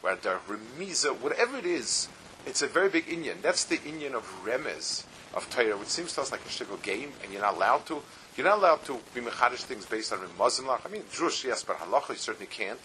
Where 0.00 0.16
the 0.16 0.38
Remiza, 0.48 1.18
whatever 1.20 1.58
it 1.58 1.66
is, 1.66 2.08
it's 2.46 2.62
a 2.62 2.66
very 2.66 2.88
big 2.88 3.06
inyan. 3.06 3.42
That's 3.42 3.64
the 3.64 3.78
inyan 3.78 4.14
of 4.14 4.24
Remez, 4.44 5.04
of 5.34 5.50
Torah, 5.50 5.76
which 5.76 5.88
seems 5.88 6.12
to 6.14 6.22
us 6.22 6.30
like 6.30 6.40
a 6.40 6.48
shtickle 6.48 6.80
game, 6.82 7.12
and 7.22 7.32
you're 7.32 7.42
not 7.42 7.56
allowed 7.56 7.86
to. 7.86 8.02
You're 8.36 8.46
not 8.46 8.58
allowed 8.58 8.84
to 8.84 8.98
be 9.14 9.20
mechadish 9.20 9.62
things 9.62 9.84
based 9.84 10.12
on 10.12 10.20
Remazimlach. 10.20 10.86
I 10.86 10.88
mean, 10.88 11.02
Drush, 11.12 11.44
yes, 11.44 11.64
but 11.64 11.78
halacha, 11.78 12.10
you 12.10 12.14
certainly 12.16 12.46
can't. 12.46 12.78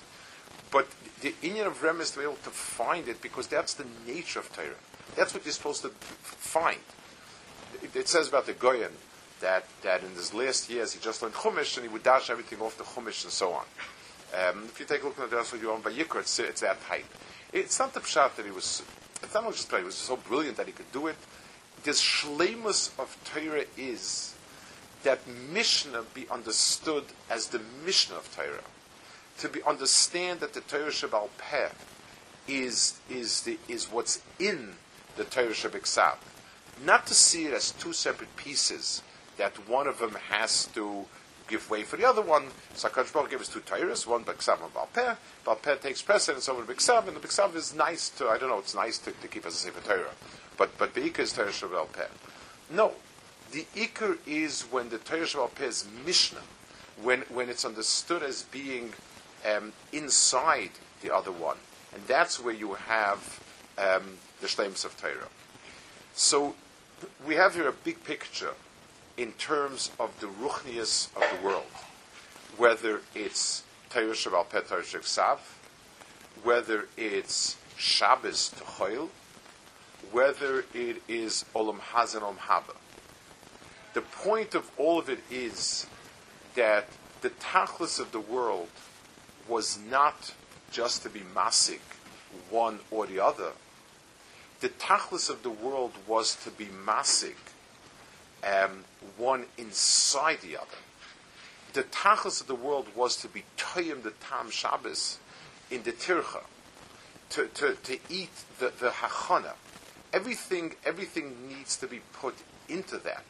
But 0.71 0.87
the 1.21 1.35
inyan 1.43 1.67
of 1.67 1.83
Rem 1.83 2.01
is 2.01 2.09
to 2.11 2.17
be 2.17 2.23
able 2.23 2.37
to 2.37 2.49
find 2.49 3.07
it 3.07 3.21
because 3.21 3.45
that's 3.45 3.75
the 3.75 3.85
nature 4.07 4.39
of 4.39 4.51
Torah. 4.51 4.69
That's 5.15 5.31
what 5.33 5.45
you're 5.45 5.53
supposed 5.53 5.83
to 5.83 5.89
find. 5.89 6.79
It, 7.83 7.95
it 7.95 8.07
says 8.07 8.27
about 8.27 8.47
the 8.47 8.53
Goyen 8.53 8.91
that, 9.39 9.65
that 9.83 10.03
in 10.03 10.09
his 10.15 10.33
last 10.33 10.71
years 10.71 10.93
he 10.93 10.99
just 10.99 11.21
learned 11.21 11.35
Chumash 11.35 11.77
and 11.77 11.85
he 11.85 11.93
would 11.93 12.01
dash 12.01 12.31
everything 12.31 12.59
off 12.59 12.77
the 12.77 12.83
Chumash 12.83 13.23
and 13.23 13.31
so 13.31 13.53
on. 13.53 13.65
Um, 14.33 14.63
if 14.65 14.79
you 14.79 14.85
take 14.85 15.03
a 15.03 15.05
look 15.05 15.19
at 15.19 15.29
the 15.29 15.35
Dasar 15.37 15.59
Yoram 15.59 15.81
Vayikra, 15.81 16.21
it's, 16.21 16.39
it's 16.39 16.61
that 16.61 16.77
height. 16.77 17.05
It's 17.51 17.77
not 17.77 17.93
the 17.93 17.99
pshat 17.99 18.35
that 18.35 18.45
he 18.45 18.51
was, 18.51 18.81
it's 19.21 19.33
not 19.33 19.51
just 19.51 19.69
that 19.69 19.79
he 19.79 19.85
was 19.85 19.95
so 19.95 20.17
brilliant 20.17 20.57
that 20.57 20.65
he 20.65 20.71
could 20.71 20.91
do 20.91 21.07
it. 21.07 21.15
The 21.83 21.91
shlemus 21.91 22.97
of 22.97 23.15
Torah 23.25 23.65
is 23.77 24.33
that 25.03 25.19
Mishnah 25.27 26.03
be 26.13 26.27
understood 26.29 27.03
as 27.29 27.47
the 27.49 27.61
Mishnah 27.85 28.15
of 28.15 28.35
Torah. 28.35 28.63
To 29.39 29.49
be 29.49 29.61
understand 29.63 30.39
that 30.39 30.53
the 30.53 30.61
Torah 30.61 30.89
Shabbal 30.91 31.29
Peh 31.37 31.69
is, 32.47 32.99
is, 33.09 33.41
the, 33.41 33.59
is 33.67 33.91
what's 33.91 34.21
in 34.39 34.73
the 35.15 35.23
Torah 35.25 35.49
Shabbat 35.49 36.17
Not 36.83 37.05
to 37.07 37.13
see 37.13 37.45
it 37.45 37.53
as 37.53 37.71
two 37.71 37.93
separate 37.93 38.35
pieces, 38.35 39.03
that 39.37 39.67
one 39.67 39.87
of 39.87 39.99
them 39.99 40.15
has 40.29 40.67
to 40.67 41.05
give 41.53 41.69
way 41.69 41.83
for 41.83 41.97
the 41.97 42.05
other 42.05 42.21
one. 42.21 42.47
So 42.73 42.89
HaKadosh 42.89 43.13
Baruch 43.13 43.29
gave 43.29 43.41
us 43.41 43.47
two 43.47 43.59
Torahs, 43.59 44.07
one 44.07 44.23
B'Ksav 44.23 44.63
and 44.63 44.73
Balpeh. 44.73 45.15
Balpeh 45.45 45.81
takes 45.81 46.01
precedence 46.01 46.49
over 46.49 46.63
B'Ksav, 46.63 47.07
and 47.07 47.15
the 47.15 47.19
B'Ksav 47.19 47.55
is 47.55 47.75
nice 47.75 48.09
to, 48.09 48.27
I 48.27 48.37
don't 48.37 48.49
know, 48.49 48.57
it's 48.57 48.75
nice 48.75 48.97
to, 48.99 49.11
to 49.11 49.27
keep 49.27 49.45
as 49.45 49.53
a 49.53 49.57
Sefer 49.57 49.81
Torah. 49.87 50.15
But, 50.57 50.77
but 50.77 50.93
the 50.95 51.01
Ikar 51.01 51.19
is 51.19 51.33
Torah 51.33 51.51
Balpeh. 51.51 52.09
No, 52.71 52.93
the 53.51 53.65
Ikar 53.75 54.17
is 54.25 54.63
when 54.71 54.89
the 54.89 54.97
Torah 54.97 55.25
Balpeh 55.25 55.61
is 55.61 55.85
Mishnah, 56.05 56.41
when, 57.01 57.21
when 57.29 57.49
it's 57.49 57.65
understood 57.65 58.23
as 58.23 58.43
being 58.43 58.93
um, 59.45 59.73
inside 59.91 60.71
the 61.01 61.13
other 61.13 61.31
one. 61.31 61.57
And 61.93 62.01
that's 62.07 62.43
where 62.43 62.55
you 62.55 62.73
have 62.73 63.39
um, 63.77 64.17
the 64.41 64.47
Shleimus 64.47 64.85
of 64.85 64.99
Torah. 64.99 65.29
So 66.15 66.55
we 67.27 67.35
have 67.35 67.53
here 67.53 67.67
a 67.67 67.73
big 67.73 68.03
picture 68.03 68.53
in 69.17 69.31
terms 69.33 69.91
of 69.99 70.19
the 70.19 70.27
ruchnius 70.27 71.07
of 71.15 71.23
the 71.37 71.45
world, 71.45 71.65
whether 72.57 73.01
it's 73.13 73.63
Torah 73.89 74.13
Shabbat 74.13 74.49
Petar 74.49 74.83
Sav, 74.83 75.39
whether 76.43 76.87
it's 76.97 77.57
Shabbos 77.77 78.49
to 78.49 79.09
whether 80.11 80.65
it 80.73 81.01
is 81.07 81.45
Olam 81.55 81.79
Hazan 81.79 82.21
Olam 82.21 82.37
Haba. 82.37 82.75
The 83.93 84.01
point 84.01 84.55
of 84.55 84.69
all 84.77 84.99
of 84.99 85.09
it 85.09 85.19
is 85.31 85.87
that 86.55 86.87
the 87.21 87.29
tachlis 87.29 87.99
of 87.99 88.11
the 88.11 88.19
world 88.19 88.69
was 89.47 89.79
not 89.89 90.33
just 90.71 91.03
to 91.03 91.09
be 91.09 91.21
masik, 91.35 91.79
one 92.49 92.79
or 92.91 93.05
the 93.05 93.19
other. 93.19 93.51
The 94.61 94.69
tachlis 94.69 95.29
of 95.29 95.43
the 95.43 95.49
world 95.49 95.93
was 96.07 96.35
to 96.43 96.49
be 96.49 96.65
masik, 96.65 97.52
um, 98.45 98.83
one 99.17 99.45
inside 99.57 100.39
the 100.41 100.57
other. 100.57 100.77
The 101.73 101.83
tachlis 101.83 102.41
of 102.41 102.47
the 102.47 102.55
world 102.55 102.87
was 102.95 103.15
to 103.17 103.27
be 103.27 103.43
toyim 103.57 104.03
the 104.03 104.11
tam 104.11 104.51
Shabbos 104.51 105.19
in 105.71 105.83
the 105.83 105.91
tircha, 105.91 106.43
to, 107.29 107.47
to, 107.47 107.75
to 107.75 107.97
eat 108.09 108.31
the, 108.59 108.71
the 108.79 108.89
hachana. 108.89 109.53
Everything, 110.13 110.75
everything 110.85 111.47
needs 111.47 111.75
to 111.77 111.87
be 111.87 112.01
put 112.13 112.35
into 112.69 112.97
that, 112.97 113.25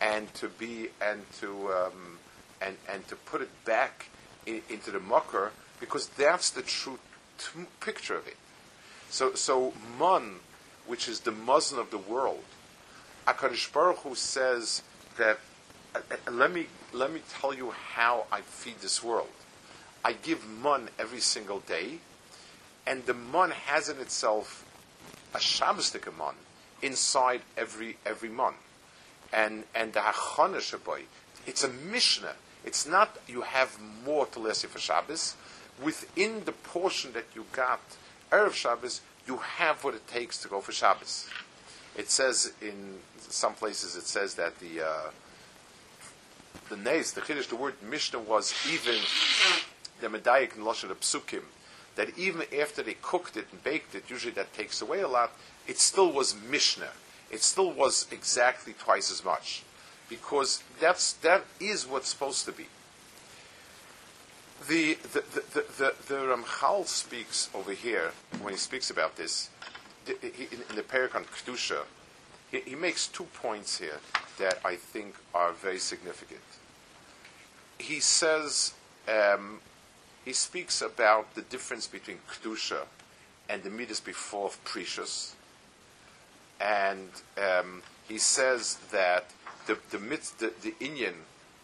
and 0.00 0.32
to 0.34 0.48
be 0.48 0.88
and 1.00 1.24
to 1.40 1.72
um, 1.72 2.18
and 2.60 2.76
and 2.88 3.06
to 3.08 3.16
put 3.16 3.42
it 3.42 3.50
back 3.64 4.06
in, 4.46 4.62
into 4.70 4.92
the 4.92 5.00
mucker 5.00 5.50
because 5.80 6.06
that's 6.08 6.50
the 6.50 6.62
true 6.62 7.00
t- 7.38 7.66
picture 7.80 8.14
of 8.14 8.28
it. 8.28 8.36
So, 9.10 9.34
so 9.34 9.72
man, 9.98 10.36
which 10.86 11.08
is 11.08 11.20
the 11.20 11.32
muzzle 11.32 11.80
of 11.80 11.90
the 11.90 11.98
world, 11.98 12.44
Akadosh 13.26 13.72
Baruch 13.72 13.98
Hu 13.98 14.14
says 14.14 14.82
that. 15.16 15.38
Uh, 15.94 16.00
uh, 16.10 16.30
let 16.30 16.50
me 16.50 16.66
let 16.92 17.12
me 17.12 17.20
tell 17.28 17.54
you 17.54 17.70
how 17.70 18.24
I 18.32 18.40
feed 18.40 18.80
this 18.80 19.02
world. 19.02 19.28
I 20.04 20.14
give 20.14 20.48
mun 20.48 20.88
every 20.98 21.20
single 21.20 21.60
day, 21.60 21.98
and 22.86 23.04
the 23.06 23.14
mun 23.14 23.50
has 23.50 23.88
in 23.88 23.98
itself 23.98 24.64
a 25.34 25.38
Shabbosdik 25.38 26.06
mun 26.16 26.34
inside 26.80 27.42
every 27.56 27.96
every 28.04 28.28
mun, 28.28 28.54
and 29.32 29.64
and 29.74 29.92
the 29.92 30.00
hachana. 30.00 30.60
It's 31.46 31.62
a 31.62 31.68
mishnah. 31.68 32.34
It's 32.64 32.86
not 32.86 33.18
you 33.26 33.42
have 33.42 33.78
more 34.04 34.26
to 34.26 34.38
less 34.38 34.62
for 34.64 34.78
Shabbos. 34.78 35.36
Within 35.82 36.44
the 36.44 36.52
portion 36.52 37.12
that 37.12 37.26
you 37.34 37.46
got 37.52 37.80
erev 38.30 38.52
Shabbos, 38.52 39.00
you 39.26 39.38
have 39.38 39.84
what 39.84 39.94
it 39.94 40.06
takes 40.08 40.38
to 40.42 40.48
go 40.48 40.60
for 40.60 40.72
Shabbos. 40.72 41.28
It 41.96 42.10
says 42.10 42.52
in 42.60 42.96
some 43.18 43.54
places 43.54 43.96
it 43.96 44.06
says 44.06 44.34
that 44.34 44.58
the 44.58 44.86
uh, 44.86 45.10
the 46.68 46.76
Nes, 46.76 47.12
the 47.12 47.20
Kiddush, 47.20 47.46
the 47.46 47.56
word 47.56 47.74
Mishnah 47.82 48.20
was 48.20 48.54
even 48.70 48.96
the 50.00 50.08
Medayik 50.08 50.56
and 50.56 50.64
Lashon 50.64 50.90
Psukim, 50.96 51.42
that 51.96 52.16
even 52.18 52.42
after 52.58 52.82
they 52.82 52.96
cooked 53.02 53.36
it 53.36 53.46
and 53.52 53.62
baked 53.62 53.94
it, 53.94 54.04
usually 54.08 54.32
that 54.32 54.52
takes 54.54 54.80
away 54.80 55.00
a 55.00 55.08
lot, 55.08 55.32
it 55.66 55.78
still 55.78 56.10
was 56.10 56.34
Mishnah. 56.34 56.92
It 57.30 57.42
still 57.42 57.70
was 57.70 58.06
exactly 58.10 58.74
twice 58.74 59.10
as 59.10 59.24
much. 59.24 59.62
Because 60.08 60.62
that's, 60.80 61.14
that 61.14 61.44
is 61.60 61.86
what's 61.86 62.08
supposed 62.08 62.44
to 62.46 62.52
be. 62.52 62.66
The, 64.68 64.94
the, 64.94 65.24
the, 65.34 65.44
the, 65.54 65.64
the, 65.78 65.94
the 66.08 66.14
Ramchal 66.14 66.86
speaks 66.86 67.50
over 67.54 67.72
here, 67.72 68.12
when 68.42 68.52
he 68.52 68.58
speaks 68.58 68.90
about 68.90 69.16
this, 69.16 69.50
in, 70.06 70.76
the 70.76 70.82
Perikon 70.82 71.24
Kedusha, 71.24 71.84
he, 72.50 72.74
makes 72.74 73.08
two 73.08 73.24
points 73.24 73.78
here 73.78 73.98
that 74.38 74.58
I 74.64 74.76
think 74.76 75.14
are 75.34 75.52
very 75.52 75.78
significant. 75.78 76.40
He 77.78 78.00
says, 78.00 78.74
um, 79.08 79.60
he 80.24 80.32
speaks 80.32 80.82
about 80.82 81.34
the 81.34 81.42
difference 81.42 81.86
between 81.86 82.18
Kedusha 82.30 82.82
and 83.48 83.62
the 83.62 83.70
Midas 83.70 84.00
before 84.00 84.46
of 84.46 84.64
Prishus. 84.64 85.32
And 86.60 87.08
um, 87.38 87.82
he 88.08 88.18
says 88.18 88.76
that 88.92 89.30
the, 89.66 89.78
the, 89.90 89.98
the, 89.98 90.52
the 90.62 90.74
inyan 90.80 91.14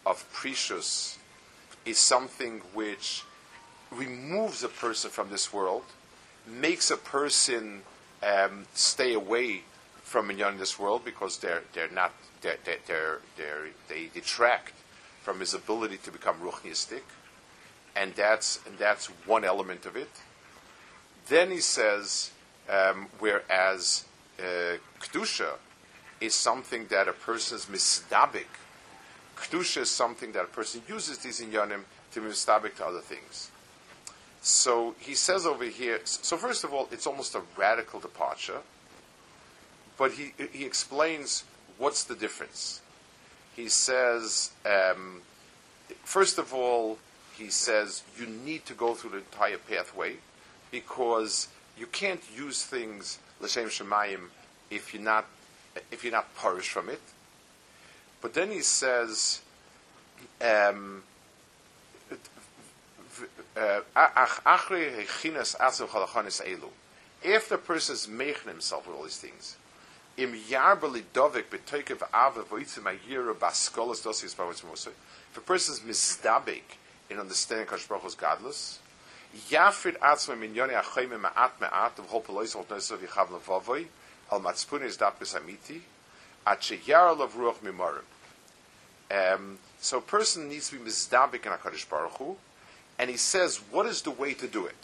of 0.05 0.25
Prishus 0.33 1.17
is 1.85 1.97
something 1.97 2.61
which 2.73 3.23
removes 3.91 4.63
a 4.63 4.69
person 4.69 5.09
from 5.09 5.29
this 5.29 5.53
world, 5.53 5.83
makes 6.47 6.91
a 6.91 6.97
person 6.97 7.81
um, 8.23 8.65
stay 8.73 9.13
away 9.13 9.63
from 10.03 10.31
in 10.31 10.57
this 10.57 10.79
world 10.79 11.05
because 11.05 11.37
they're 11.37 11.63
they're 11.73 11.91
not 11.91 12.13
they're, 12.41 12.57
they're, 12.63 13.19
they're, 13.35 13.67
they 13.89 14.09
detract 14.13 14.73
from 15.21 15.39
his 15.39 15.53
ability 15.53 15.97
to 15.97 16.11
become 16.11 16.39
ruchnistic, 16.39 17.01
and 17.95 18.15
that's 18.15 18.59
and 18.65 18.77
that's 18.77 19.07
one 19.25 19.43
element 19.43 19.85
of 19.85 19.95
it. 19.95 20.09
Then 21.27 21.51
he 21.51 21.59
says, 21.59 22.31
um, 22.69 23.07
whereas 23.19 24.05
uh, 24.39 24.77
kedusha 24.99 25.53
is 26.19 26.33
something 26.33 26.87
that 26.87 27.07
a 27.07 27.13
person 27.13 27.57
is 27.57 27.65
misdabik 27.65 28.47
Kedusha 29.39 29.81
is 29.81 29.89
something 29.89 30.33
that 30.33 30.43
a 30.43 30.47
person 30.47 30.81
uses 30.87 31.17
these 31.19 31.39
inyanim 31.39 31.83
to 32.11 32.21
be 32.21 32.27
mistabik 32.27 32.75
to 32.75 32.85
other 32.85 32.99
things. 32.99 33.49
So 34.41 34.95
he 34.99 35.15
says 35.15 35.45
over 35.45 35.65
here, 35.65 35.99
so 36.05 36.37
first 36.37 36.63
of 36.63 36.73
all, 36.73 36.87
it's 36.91 37.05
almost 37.05 37.35
a 37.35 37.41
radical 37.57 37.99
departure, 37.99 38.59
but 39.97 40.13
he, 40.13 40.33
he 40.51 40.65
explains 40.65 41.43
what's 41.77 42.03
the 42.03 42.15
difference. 42.15 42.81
He 43.55 43.67
says, 43.67 44.51
um, 44.65 45.21
first 46.03 46.37
of 46.37 46.53
all, 46.53 46.97
he 47.37 47.49
says 47.49 48.03
you 48.17 48.25
need 48.25 48.65
to 48.65 48.73
go 48.73 48.93
through 48.93 49.11
the 49.11 49.17
entire 49.17 49.57
pathway 49.57 50.17
because 50.71 51.47
you 51.77 51.87
can't 51.87 52.21
use 52.35 52.63
things 52.63 53.19
l'shem 53.39 53.69
shemayim 53.69 54.29
if 54.69 54.93
you're 54.93 55.03
not 55.03 55.25
if 55.91 56.03
you're 56.03 56.13
not 56.13 56.35
parish 56.35 56.69
from 56.69 56.89
it. 56.89 57.01
But 58.21 58.33
then 58.33 58.51
he 58.51 58.61
says, 58.61 59.41
um, 60.41 61.03
if 67.21 67.49
the 67.49 67.57
person 67.57 67.93
is 67.93 68.07
making 68.07 68.47
himself 68.47 68.87
with 68.87 68.95
all 68.95 69.03
these 69.03 69.17
things, 69.17 69.57
if 70.17 70.41
a 75.37 75.41
person 75.41 75.73
is 75.73 75.79
misdabik 75.81 76.61
in 77.09 77.19
understanding 77.19 77.67
Kosh 77.67 77.87
Baruch 77.87 78.17
godless, 78.17 78.79
yafrid 79.49 79.97
atzma 79.99 80.37
min 80.37 80.55
yoni 80.55 80.73
achayim 80.73 81.19
ma'at 81.19 81.51
ma'at 81.61 81.99
of 81.99 82.05
whole 82.07 82.21
pelois 82.21 82.55
ol 82.55 82.63
nosav 82.65 82.97
yichav 82.97 83.27
levavoy 83.29 83.85
al 84.31 84.41
matspun 84.41 84.81
is 84.83 84.97
dapis 84.97 85.35
amiti 85.39 85.81
at 86.45 86.61
sheyar 86.61 87.19
of 87.19 87.33
ruach 87.35 87.59
mimorim. 87.59 88.03
Um, 89.11 89.59
so 89.79 89.97
a 89.99 90.01
person 90.01 90.49
needs 90.49 90.69
to 90.69 90.77
be 90.77 90.89
misdabik 90.89 91.45
in 91.45 91.51
HaKadosh 91.51 91.89
Baruch 91.89 92.17
Hu, 92.17 92.37
and 92.99 93.09
he 93.09 93.17
says, 93.17 93.61
what 93.71 93.85
is 93.85 94.01
the 94.01 94.11
way 94.11 94.33
to 94.33 94.47
do 94.47 94.65
it? 94.67 94.75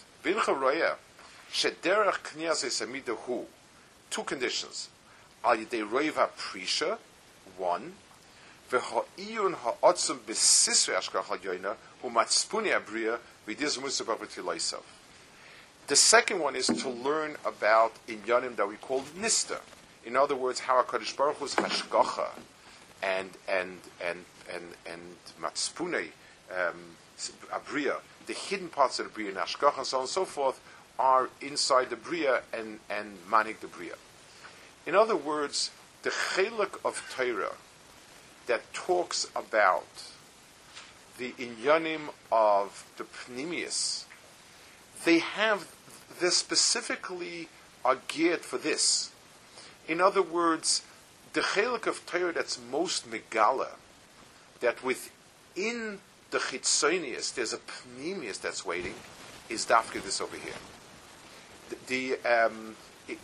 Two 4.10 4.24
conditions. 4.24 4.90
Al 5.44 5.58
yidei 5.58 5.88
roiva 5.88 6.30
prisha, 6.30 6.98
one, 7.58 7.94
v'ha'iyun 8.72 9.54
ha'otzum 9.56 10.20
b'sisre 10.20 10.96
ashkach 10.96 11.26
ha'yoyna, 11.26 11.76
hu 12.02 12.10
matspuni 12.10 12.72
abriya, 12.72 13.20
v'diz 13.46 13.78
musabah 13.78 14.18
v'tiloisav. 14.18 14.82
The 15.88 15.96
second 15.96 16.40
one 16.40 16.56
is 16.56 16.68
to 16.68 16.90
learn 16.90 17.36
about 17.46 17.94
inyanim 18.08 18.56
that 18.56 18.68
we 18.68 18.78
call 18.78 19.02
nista. 19.20 19.60
In 20.04 20.16
other 20.16 20.36
words, 20.36 20.62
how 20.62 20.82
HaKadosh 20.82 21.16
Baruch 21.16 21.38
Hu's 21.38 21.56
hashgacha 21.56 22.30
and, 23.04 23.30
and, 23.48 23.82
and, 24.04 24.26
and, 24.52 24.64
and 24.88 25.16
matspune, 25.40 26.08
um, 26.50 26.96
abriya, 27.52 27.98
the 28.28 28.34
hidden 28.34 28.70
parts 28.70 29.00
of 29.00 29.06
the 29.06 29.12
bria, 29.12 29.30
and 29.30 29.48
so 29.50 29.98
on 29.98 30.02
and 30.02 30.10
so 30.10 30.26
forth, 30.26 30.60
are 30.98 31.30
inside 31.42 31.90
the 31.90 31.96
bria 31.96 32.42
and, 32.54 32.80
and 32.90 33.18
manik 33.30 33.60
the 33.60 33.68
bria. 33.68 33.96
In 34.86 34.96
other 34.96 35.16
words, 35.16 35.72
the 36.04 36.10
chelik 36.10 36.80
of 36.86 37.04
Torah 37.16 37.56
that 38.48 38.74
talks 38.74 39.28
about 39.36 39.88
the 41.18 41.32
inyanim 41.34 42.10
of 42.32 42.86
the 42.98 43.04
pnimius, 43.04 44.06
they 45.04 45.20
have 45.20 45.74
this 46.20 46.38
specifically 46.38 47.50
are 47.84 47.98
geared 48.08 48.42
for 48.42 48.58
this. 48.58 49.12
In 49.88 50.02
other 50.02 50.22
words, 50.22 50.82
the 51.34 51.42
chelik 51.42 51.88
of 51.88 52.06
Torah 52.06 52.34
that's 52.34 52.60
most 52.72 53.10
megala, 53.10 53.72
that 54.60 54.84
within 54.84 56.00
the 56.36 56.42
chitzonius, 56.42 57.34
there's 57.34 57.54
a 57.54 57.58
pnimius 57.60 58.42
that's 58.42 58.66
waiting, 58.66 58.94
is 59.48 59.66
dafka 59.66 60.04
this 60.04 60.20
over 60.20 60.36
here. 60.36 60.60
The, 61.70 62.18
the 62.20 62.30
um, 62.30 62.76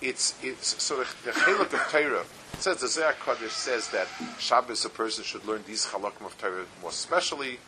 it's 0.02 0.34
it's 0.42 0.82
so 0.82 0.96
the, 0.96 1.08
the 1.26 1.32
chelik 1.32 1.74
of 1.74 1.92
Torah 1.92 2.24
says 2.60 2.78
the 2.78 2.88
Zohar 2.88 3.12
Kodesh 3.12 3.50
says 3.50 3.90
that 3.90 4.08
Shabbos 4.40 4.86
a 4.86 4.90
person 4.90 5.26
should 5.26 5.44
learn 5.46 5.62
these 5.68 5.88
chalakim 5.88 6.26
of 6.26 6.38
Torah 6.38 6.64
more 6.82 6.94
specially, 6.94 7.60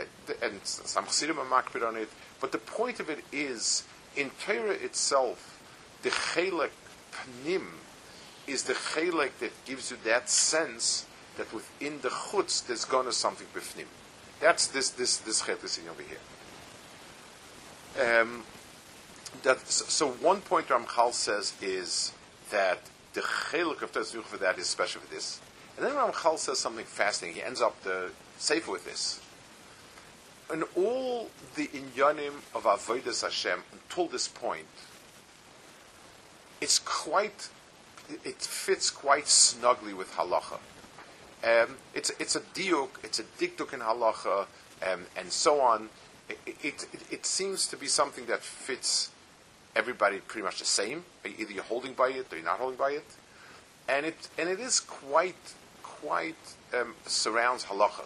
uh, 0.00 0.32
and 0.42 0.58
some 0.64 1.04
chassidim 1.04 1.38
are 1.38 1.44
makbid 1.44 1.86
on 1.86 1.94
it. 1.94 2.08
But 2.40 2.50
the 2.50 2.58
point 2.58 2.98
of 2.98 3.08
it 3.08 3.20
is 3.30 3.84
in 4.16 4.32
Torah 4.44 4.72
itself, 4.72 5.60
the 6.02 6.10
chelik 6.10 6.70
pnim 7.12 7.66
is 8.48 8.64
the 8.64 8.72
chelik 8.72 9.38
that 9.38 9.52
gives 9.64 9.92
you 9.92 9.96
that 10.02 10.28
sense 10.28 11.06
that 11.36 11.54
within 11.54 12.00
the 12.00 12.08
chutz 12.08 12.66
there's 12.66 12.84
gonna 12.84 13.12
something 13.12 13.46
b'fnim. 13.54 13.86
That's 14.40 14.66
this 14.68 14.90
this 14.90 15.16
this 15.18 15.42
chet 15.44 15.62
is 15.64 15.80
over 15.90 16.02
here. 16.02 16.20
Um, 18.20 18.44
that 19.42 19.66
so 19.68 20.08
one 20.08 20.40
point 20.40 20.68
Ramchal 20.68 21.12
says 21.12 21.54
is 21.60 22.12
that 22.50 22.78
the 23.14 23.20
chelik 23.20 23.82
of 23.82 23.92
Tezruch 23.92 24.24
for 24.24 24.36
that 24.36 24.58
is 24.58 24.66
special 24.66 25.00
for 25.00 25.12
this, 25.12 25.40
and 25.76 25.84
then 25.84 25.94
Ramchal 25.94 26.38
says 26.38 26.58
something 26.58 26.84
fascinating. 26.84 27.40
He 27.40 27.46
ends 27.46 27.60
up 27.60 27.82
the 27.82 28.10
safer 28.38 28.70
with 28.70 28.84
this. 28.84 29.20
In 30.52 30.62
all 30.76 31.30
the 31.56 31.66
inyanim 31.68 32.34
of 32.54 32.64
avodas 32.64 33.22
Hashem 33.22 33.62
until 33.72 34.06
this 34.06 34.28
point, 34.28 34.66
it's 36.60 36.78
quite, 36.78 37.48
it 38.24 38.36
fits 38.36 38.90
quite 38.90 39.28
snugly 39.28 39.92
with 39.92 40.12
halacha. 40.12 40.58
Um, 41.44 41.76
it's 41.94 42.10
it's 42.18 42.34
a 42.34 42.40
diuk, 42.40 42.88
it's 43.04 43.20
a 43.20 43.24
dikduk 43.24 43.72
in 43.72 43.80
halacha, 43.80 44.46
um, 44.90 45.06
and 45.16 45.30
so 45.30 45.60
on. 45.60 45.88
It, 46.28 46.38
it, 46.46 46.86
it, 46.92 47.00
it, 47.10 47.26
seems 47.26 47.68
to 47.68 47.76
be 47.76 47.86
something 47.86 48.26
that 48.26 48.42
fits 48.42 49.10
everybody 49.74 50.18
pretty 50.18 50.44
much 50.44 50.58
the 50.58 50.66
same. 50.66 51.04
Either 51.24 51.52
you're 51.52 51.62
holding 51.62 51.94
by 51.94 52.08
it 52.08 52.32
or 52.32 52.36
you're 52.36 52.44
not 52.44 52.58
holding 52.58 52.76
by 52.76 52.90
it, 52.90 53.06
and 53.88 54.04
it 54.04 54.28
and 54.36 54.48
it 54.48 54.58
is 54.58 54.80
quite 54.80 55.54
quite 55.82 56.36
um, 56.74 56.94
surrounds 57.06 57.66
halacha. 57.66 58.04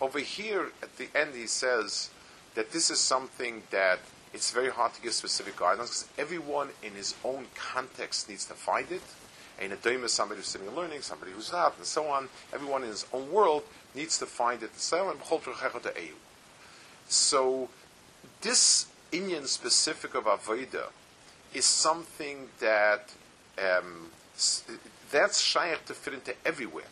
Over 0.00 0.20
here 0.20 0.70
at 0.82 0.96
the 0.96 1.08
end, 1.14 1.34
he 1.34 1.46
says 1.46 2.10
that 2.54 2.72
this 2.72 2.90
is 2.90 3.00
something 3.00 3.64
that 3.70 3.98
it's 4.32 4.52
very 4.52 4.70
hard 4.70 4.94
to 4.94 5.02
give 5.02 5.12
specific 5.12 5.56
guidance 5.56 6.04
because 6.04 6.08
everyone 6.16 6.68
in 6.82 6.92
his 6.92 7.14
own 7.24 7.46
context 7.54 8.28
needs 8.28 8.44
to 8.46 8.54
find 8.54 8.90
it 8.92 9.02
doim 9.60 10.04
is 10.04 10.12
somebody 10.12 10.38
who's 10.38 10.48
sitting 10.48 10.66
and 10.66 10.76
learning, 10.76 11.02
somebody 11.02 11.32
who's 11.32 11.52
not, 11.52 11.76
and 11.76 11.86
so 11.86 12.06
on. 12.06 12.28
Everyone 12.52 12.82
in 12.82 12.88
his 12.88 13.06
own 13.12 13.30
world 13.30 13.62
needs 13.94 14.18
to 14.18 14.26
find 14.26 14.62
it. 14.62 14.70
So, 17.08 17.68
this 18.40 18.86
inyan 19.12 19.46
specific 19.46 20.14
of 20.14 20.24
Avodah 20.24 20.88
is 21.52 21.64
something 21.64 22.48
that 22.60 23.10
um, 23.58 24.10
that's 25.10 25.40
shaykh 25.40 25.84
to 25.86 25.94
fit 25.94 26.14
into 26.14 26.34
everywhere. 26.46 26.84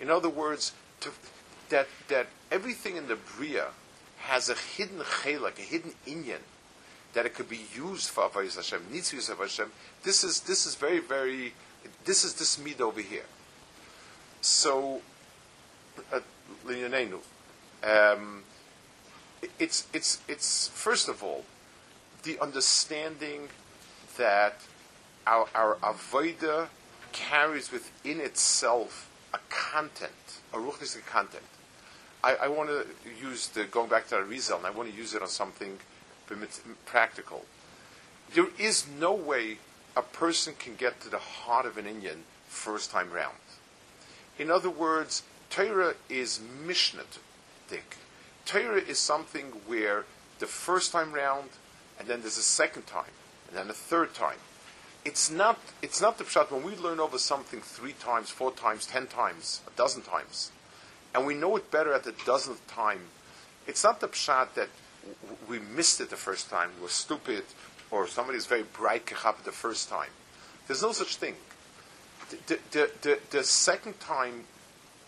In 0.00 0.10
other 0.10 0.28
words, 0.28 0.72
to, 1.00 1.10
that 1.68 1.88
that 2.08 2.26
everything 2.50 2.96
in 2.96 3.08
the 3.08 3.16
bria 3.16 3.68
has 4.18 4.48
a 4.48 4.54
hidden 4.54 4.98
chelak, 5.00 5.58
a 5.58 5.62
hidden 5.62 5.92
inyan 6.06 6.40
that 7.12 7.26
it 7.26 7.34
could 7.34 7.48
be 7.48 7.60
used 7.74 8.08
for 8.08 8.28
Avodah 8.28 8.54
Hashem, 8.56 8.86
needs 8.90 9.10
to 9.10 9.16
use 9.16 9.28
for 9.28 9.36
Hashem. 9.36 9.72
This 10.02 10.24
is 10.24 10.40
this 10.40 10.66
is 10.66 10.74
very 10.74 10.98
very 10.98 11.52
this 12.04 12.24
is 12.24 12.34
this 12.34 12.58
mid 12.58 12.80
over 12.80 13.00
here. 13.00 13.26
So, 14.40 15.02
uh, 16.12 16.20
um, 17.82 18.42
it's 19.58 19.86
it's 19.92 20.20
it's 20.28 20.68
first 20.68 21.08
of 21.08 21.22
all 21.22 21.44
the 22.22 22.38
understanding 22.40 23.48
that 24.16 24.60
our 25.26 25.48
our 25.54 25.76
avoda 25.76 26.68
carries 27.12 27.72
within 27.72 28.20
itself 28.20 29.10
a 29.32 29.38
content, 29.48 30.40
a 30.52 30.56
ruchnistic 30.56 31.06
content. 31.06 31.44
I, 32.22 32.34
I 32.34 32.48
want 32.48 32.68
to 32.68 32.86
use 33.20 33.48
the 33.48 33.64
going 33.64 33.88
back 33.88 34.08
to 34.08 34.16
Arizal, 34.16 34.58
and 34.58 34.66
I 34.66 34.70
want 34.70 34.90
to 34.90 34.96
use 34.96 35.14
it 35.14 35.22
on 35.22 35.28
something 35.28 35.78
practical. 36.84 37.44
There 38.34 38.48
is 38.58 38.86
no 38.86 39.12
way 39.12 39.58
a 40.00 40.16
person 40.16 40.54
can 40.58 40.76
get 40.76 40.98
to 41.02 41.10
the 41.10 41.18
heart 41.18 41.66
of 41.66 41.76
an 41.76 41.84
inyan 41.84 42.22
first 42.48 42.90
time 42.90 43.12
round. 43.12 43.36
In 44.38 44.50
other 44.50 44.70
words, 44.70 45.22
Torah 45.50 45.94
is 46.08 46.40
Mishnah-dik. 46.66 47.96
Torah 48.46 48.80
is 48.80 48.98
something 48.98 49.46
where 49.66 50.06
the 50.38 50.46
first 50.46 50.90
time 50.90 51.12
round, 51.12 51.50
and 51.98 52.08
then 52.08 52.22
there's 52.22 52.38
a 52.38 52.42
second 52.42 52.86
time, 52.86 53.12
and 53.46 53.58
then 53.58 53.68
a 53.68 53.74
third 53.74 54.14
time. 54.14 54.38
It's 55.04 55.30
not, 55.30 55.58
it's 55.82 56.00
not 56.00 56.16
the 56.16 56.24
pshat 56.24 56.50
when 56.50 56.62
we 56.62 56.76
learn 56.76 56.98
over 56.98 57.18
something 57.18 57.60
three 57.60 57.92
times, 57.92 58.30
four 58.30 58.52
times, 58.52 58.86
ten 58.86 59.06
times, 59.06 59.60
a 59.66 59.76
dozen 59.76 60.00
times, 60.00 60.50
and 61.14 61.26
we 61.26 61.34
know 61.34 61.56
it 61.56 61.70
better 61.70 61.92
at 61.92 62.04
the 62.04 62.14
dozenth 62.24 62.66
time. 62.66 63.00
It's 63.66 63.84
not 63.84 64.00
the 64.00 64.08
pshat 64.08 64.54
that 64.54 64.70
we 65.48 65.58
missed 65.58 66.00
it 66.00 66.08
the 66.08 66.16
first 66.16 66.48
time, 66.48 66.70
we 66.78 66.84
were 66.84 66.88
stupid, 66.88 67.44
or 67.90 68.06
somebody 68.06 68.38
is 68.38 68.46
very 68.46 68.62
bright 68.62 69.06
kechap 69.06 69.42
the 69.44 69.52
first 69.52 69.88
time. 69.88 70.10
There's 70.66 70.82
no 70.82 70.92
such 70.92 71.16
thing. 71.16 71.34
The, 72.46 72.58
the, 72.70 72.90
the, 73.02 73.18
the, 73.30 73.44
second 73.44 73.98
time 73.98 74.44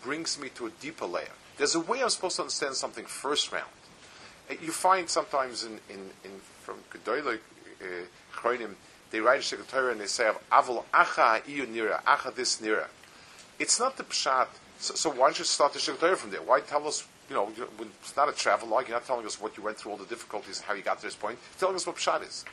brings 0.03 0.37
me 0.37 0.49
to 0.55 0.67
a 0.67 0.69
deeper 0.69 1.05
layer. 1.05 1.27
There's 1.57 1.75
a 1.75 1.79
way 1.79 2.01
I'm 2.01 2.09
supposed 2.09 2.35
to 2.35 2.41
understand 2.41 2.75
something 2.75 3.05
first 3.05 3.51
round. 3.53 3.71
Uh, 4.49 4.55
you 4.61 4.71
find 4.71 5.09
sometimes 5.09 5.63
in, 5.63 5.79
in, 5.89 6.09
in 6.25 6.31
from 6.63 6.79
Gedoyle 6.91 7.39
uh, 7.81 8.67
they 9.11 9.19
write 9.21 9.39
a 9.39 9.55
Shekha 9.55 9.91
and 9.91 10.01
they 10.01 10.07
say, 10.07 10.29
Avol 10.51 10.83
acha 10.93 11.41
iyu 11.43 11.65
nira, 11.67 12.03
acha 12.03 12.35
this 12.35 12.59
nira. 12.59 12.87
It's 13.59 13.79
not 13.79 13.95
the 13.95 14.03
pshat. 14.03 14.47
So, 14.79 14.95
so 14.95 15.09
why 15.11 15.27
don't 15.27 15.39
you 15.39 15.45
start 15.45 15.71
the 15.71 15.79
Shekha 15.79 16.17
from 16.17 16.31
there? 16.31 16.41
Why 16.41 16.59
tell 16.59 16.85
us 16.87 17.07
you 17.29 17.35
know, 17.35 17.51
it's 18.01 18.15
not 18.17 18.27
a 18.27 18.33
travel 18.33 18.67
log. 18.67 18.87
You're 18.87 18.97
not 18.97 19.05
telling 19.05 19.25
us 19.25 19.39
what 19.39 19.55
you 19.55 19.63
went 19.63 19.77
through, 19.77 19.93
all 19.93 19.97
the 19.97 20.05
difficulties, 20.05 20.57
and 20.57 20.65
how 20.65 20.73
you 20.73 20.81
got 20.81 20.97
to 20.99 21.05
this 21.05 21.15
point. 21.15 21.39
You're 21.53 21.59
telling 21.59 21.75
us 21.75 21.87
what 21.87 21.95
pshat 21.95 22.27
is. 22.27 22.43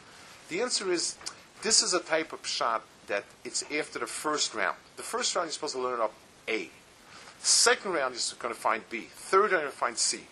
The 0.51 0.61
answer 0.61 0.93
is, 0.93 1.17
this 1.63 1.81
is 1.81 1.95
a 1.95 2.01
type 2.01 2.33
of 2.33 2.43
pshat 2.43 2.81
that 3.07 3.25
it's 3.45 3.63
after 3.73 4.01
the 4.01 4.07
first 4.07 4.53
round. 4.53 4.77
The 4.97 5.03
first 5.05 5.35
round 5.37 5.47
you're 5.47 5.53
supposed 5.53 5.77
to 5.77 5.81
learn 5.81 6.01
up 6.01 6.13
A. 6.49 6.69
Second 7.39 7.93
round 7.93 8.15
you're 8.15 8.39
going 8.41 8.53
to 8.53 8.61
find 8.61 8.83
B. 8.91 9.07
Third 9.11 9.53
round 9.53 9.53
you're 9.53 9.61
going 9.61 9.73
to 9.73 9.79
find 9.79 9.97
C. 9.97 10.23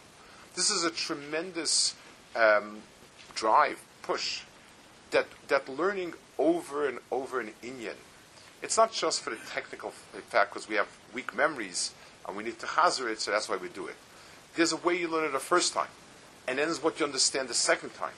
This 0.57 0.71
is 0.71 0.83
a 0.83 0.91
tremendous 0.91 1.95
um, 2.35 2.79
drive, 3.37 3.81
push, 4.03 4.43
that, 5.13 5.27
that 5.47 5.69
learning 5.69 6.15
over 6.37 6.89
and 6.89 6.99
over 7.13 7.39
and 7.39 7.53
in 7.63 7.77
Inyan. 7.77 7.95
It's 8.61 8.77
not 8.77 8.93
just 8.93 9.23
for 9.23 9.31
the 9.31 9.39
technical 9.51 9.91
fact 9.91 10.53
because 10.53 10.69
we 10.69 10.75
have 10.75 10.89
weak 11.15 11.35
memories 11.37 11.93
and 12.27 12.37
we 12.37 12.43
need 12.43 12.59
to 12.59 12.67
hazard 12.67 13.11
it, 13.11 13.21
so 13.21 13.31
that's 13.31 13.49
why 13.49 13.57
we 13.57 13.69
do 13.69 13.87
it. 13.87 13.95
There's 14.57 14.73
a 14.73 14.77
way 14.79 14.99
you 14.99 15.07
learn 15.07 15.27
it 15.27 15.33
the 15.33 15.39
first 15.39 15.75
time, 15.75 15.89
and 16.49 16.59
then 16.59 16.67
there's 16.67 16.83
what 16.83 16.99
you 16.99 17.07
understand 17.07 17.49
the 17.49 17.55
second 17.55 17.95
time, 17.95 18.11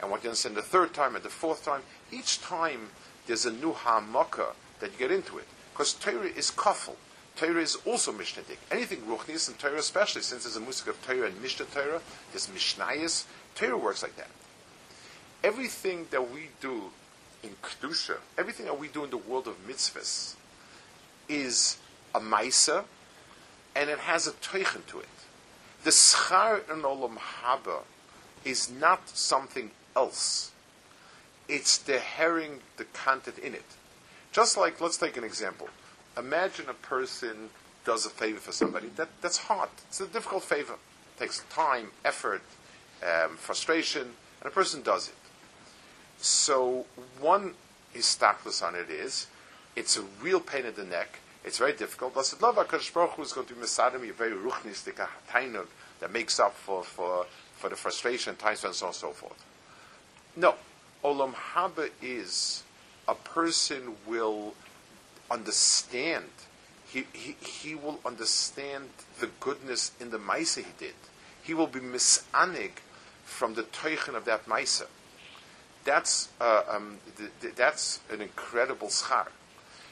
and 0.00 0.10
what 0.10 0.22
you 0.22 0.30
understand 0.30 0.56
the 0.56 0.62
third 0.62 0.94
time 0.94 1.14
and 1.16 1.24
the 1.24 1.28
fourth 1.28 1.64
time. 1.64 1.82
Each 2.12 2.40
time 2.40 2.90
there's 3.26 3.46
a 3.46 3.52
new 3.52 3.72
hamaka 3.72 4.52
that 4.80 4.92
you 4.92 4.98
get 4.98 5.10
into 5.10 5.38
it. 5.38 5.46
Because 5.72 5.92
Torah 5.94 6.26
is 6.26 6.50
kafel. 6.50 6.96
Torah 7.36 7.62
is 7.62 7.76
also 7.86 8.12
Mishnaitic. 8.12 8.56
Anything 8.70 9.00
Ruchnius 9.02 9.48
and 9.48 9.58
Torah 9.58 9.78
especially, 9.78 10.22
since 10.22 10.42
there's 10.42 10.56
a 10.56 10.60
music 10.60 10.88
of 10.88 11.00
Torah 11.06 11.26
and 11.26 11.40
Mishnah 11.40 11.66
Torah, 11.66 12.00
there's 12.32 12.48
Mishnayis, 12.48 13.24
Torah 13.54 13.78
works 13.78 14.02
like 14.02 14.16
that. 14.16 14.28
Everything 15.44 16.06
that 16.10 16.32
we 16.32 16.48
do 16.60 16.90
in 17.44 17.50
Kedusha, 17.62 18.16
everything 18.36 18.66
that 18.66 18.78
we 18.78 18.88
do 18.88 19.04
in 19.04 19.10
the 19.10 19.16
world 19.16 19.46
of 19.46 19.54
mitzvahs, 19.68 20.34
is 21.28 21.78
a 22.12 22.20
Maisa, 22.20 22.84
and 23.76 23.88
it 23.88 23.98
has 24.00 24.26
a 24.26 24.32
Teichen 24.32 24.84
to 24.86 24.98
it. 24.98 25.06
The 25.84 25.90
Schar 25.90 26.68
in 26.68 26.82
Olam 26.82 27.18
Haba 27.18 27.82
is 28.44 28.68
not 28.68 29.08
something 29.10 29.70
else 29.98 30.52
it's 31.48 31.78
the 31.78 31.98
herring, 31.98 32.60
the 32.76 32.84
content 32.84 33.38
in 33.38 33.54
it. 33.54 33.64
Just 34.32 34.56
like, 34.56 34.80
let's 34.80 34.98
take 34.98 35.16
an 35.16 35.24
example. 35.24 35.68
Imagine 36.16 36.66
a 36.68 36.74
person 36.74 37.48
does 37.84 38.04
a 38.04 38.10
favor 38.10 38.38
for 38.38 38.52
somebody. 38.52 38.88
That, 38.96 39.08
that's 39.22 39.38
hard. 39.38 39.70
It's 39.88 40.00
a 40.00 40.06
difficult 40.06 40.44
favor. 40.44 40.74
It 40.74 41.20
takes 41.20 41.42
time, 41.50 41.88
effort, 42.04 42.42
um, 43.02 43.36
frustration, 43.36 44.02
and 44.40 44.46
a 44.46 44.50
person 44.50 44.82
does 44.82 45.08
it. 45.08 45.14
So 46.18 46.84
one 47.18 47.54
istaklis 47.94 48.62
on 48.62 48.74
it 48.74 48.90
is, 48.90 49.28
it's 49.74 49.96
a 49.96 50.02
real 50.20 50.40
pain 50.40 50.66
in 50.66 50.74
the 50.74 50.84
neck. 50.84 51.20
It's 51.44 51.56
very 51.56 51.72
difficult. 51.72 52.14
Blessed 52.14 52.42
love 52.42 52.56
HaKadosh 52.56 52.92
Baruch 52.92 53.12
Hu 53.12 53.22
is 53.22 53.32
going 53.32 53.46
to 53.46 53.54
be 53.54 53.62
mesadim 53.62 54.08
a 54.10 54.12
very 54.12 54.32
ruchnistic 54.32 55.00
tainug 55.30 55.68
that 56.00 56.12
makes 56.12 56.38
up 56.38 56.54
for, 56.54 56.82
for, 56.82 57.24
for 57.56 57.70
the 57.70 57.76
frustration, 57.76 58.36
time 58.36 58.56
spent, 58.56 58.72
and 58.72 58.76
so 58.76 58.86
on 58.86 58.90
and 58.90 58.96
so 58.96 59.10
forth. 59.12 59.44
No, 60.38 60.54
Olam 61.04 61.34
Haba 61.34 61.90
is 62.00 62.62
a 63.08 63.16
person 63.16 63.96
will 64.06 64.54
understand. 65.28 66.26
He, 66.88 67.06
he, 67.12 67.34
he 67.40 67.74
will 67.74 67.98
understand 68.06 68.90
the 69.18 69.30
goodness 69.40 69.90
in 69.98 70.10
the 70.10 70.18
Maisa 70.18 70.58
he 70.58 70.70
did. 70.78 70.94
He 71.42 71.54
will 71.54 71.66
be 71.66 71.80
misanig 71.80 72.70
from 73.24 73.54
the 73.54 73.64
teichen 73.64 74.14
of 74.14 74.26
that 74.26 74.46
Maisa. 74.46 74.86
That's, 75.84 76.28
uh, 76.40 76.62
um, 76.70 76.98
th- 77.16 77.30
th- 77.40 77.54
that's 77.56 77.98
an 78.08 78.20
incredible 78.20 78.88
schar. 78.88 79.26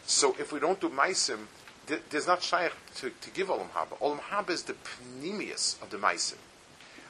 So 0.07 0.37
if 0.39 0.53
we 0.53 0.61
don't 0.61 0.81
do 0.81 0.89
Maisim, 0.91 1.47
th- 1.89 2.03
there's 2.11 2.29
not 2.29 2.41
shaykh 2.41 2.73
to, 2.99 3.11
to 3.11 3.31
give 3.31 3.49
Olam 3.49 3.71
Haba. 3.71 3.99
Olam 4.01 4.21
Haba 4.21 4.51
is 4.51 4.63
the 4.63 4.75
pnimius 4.75 5.83
of 5.83 5.91
the 5.91 5.97
Maisim. 5.97 6.37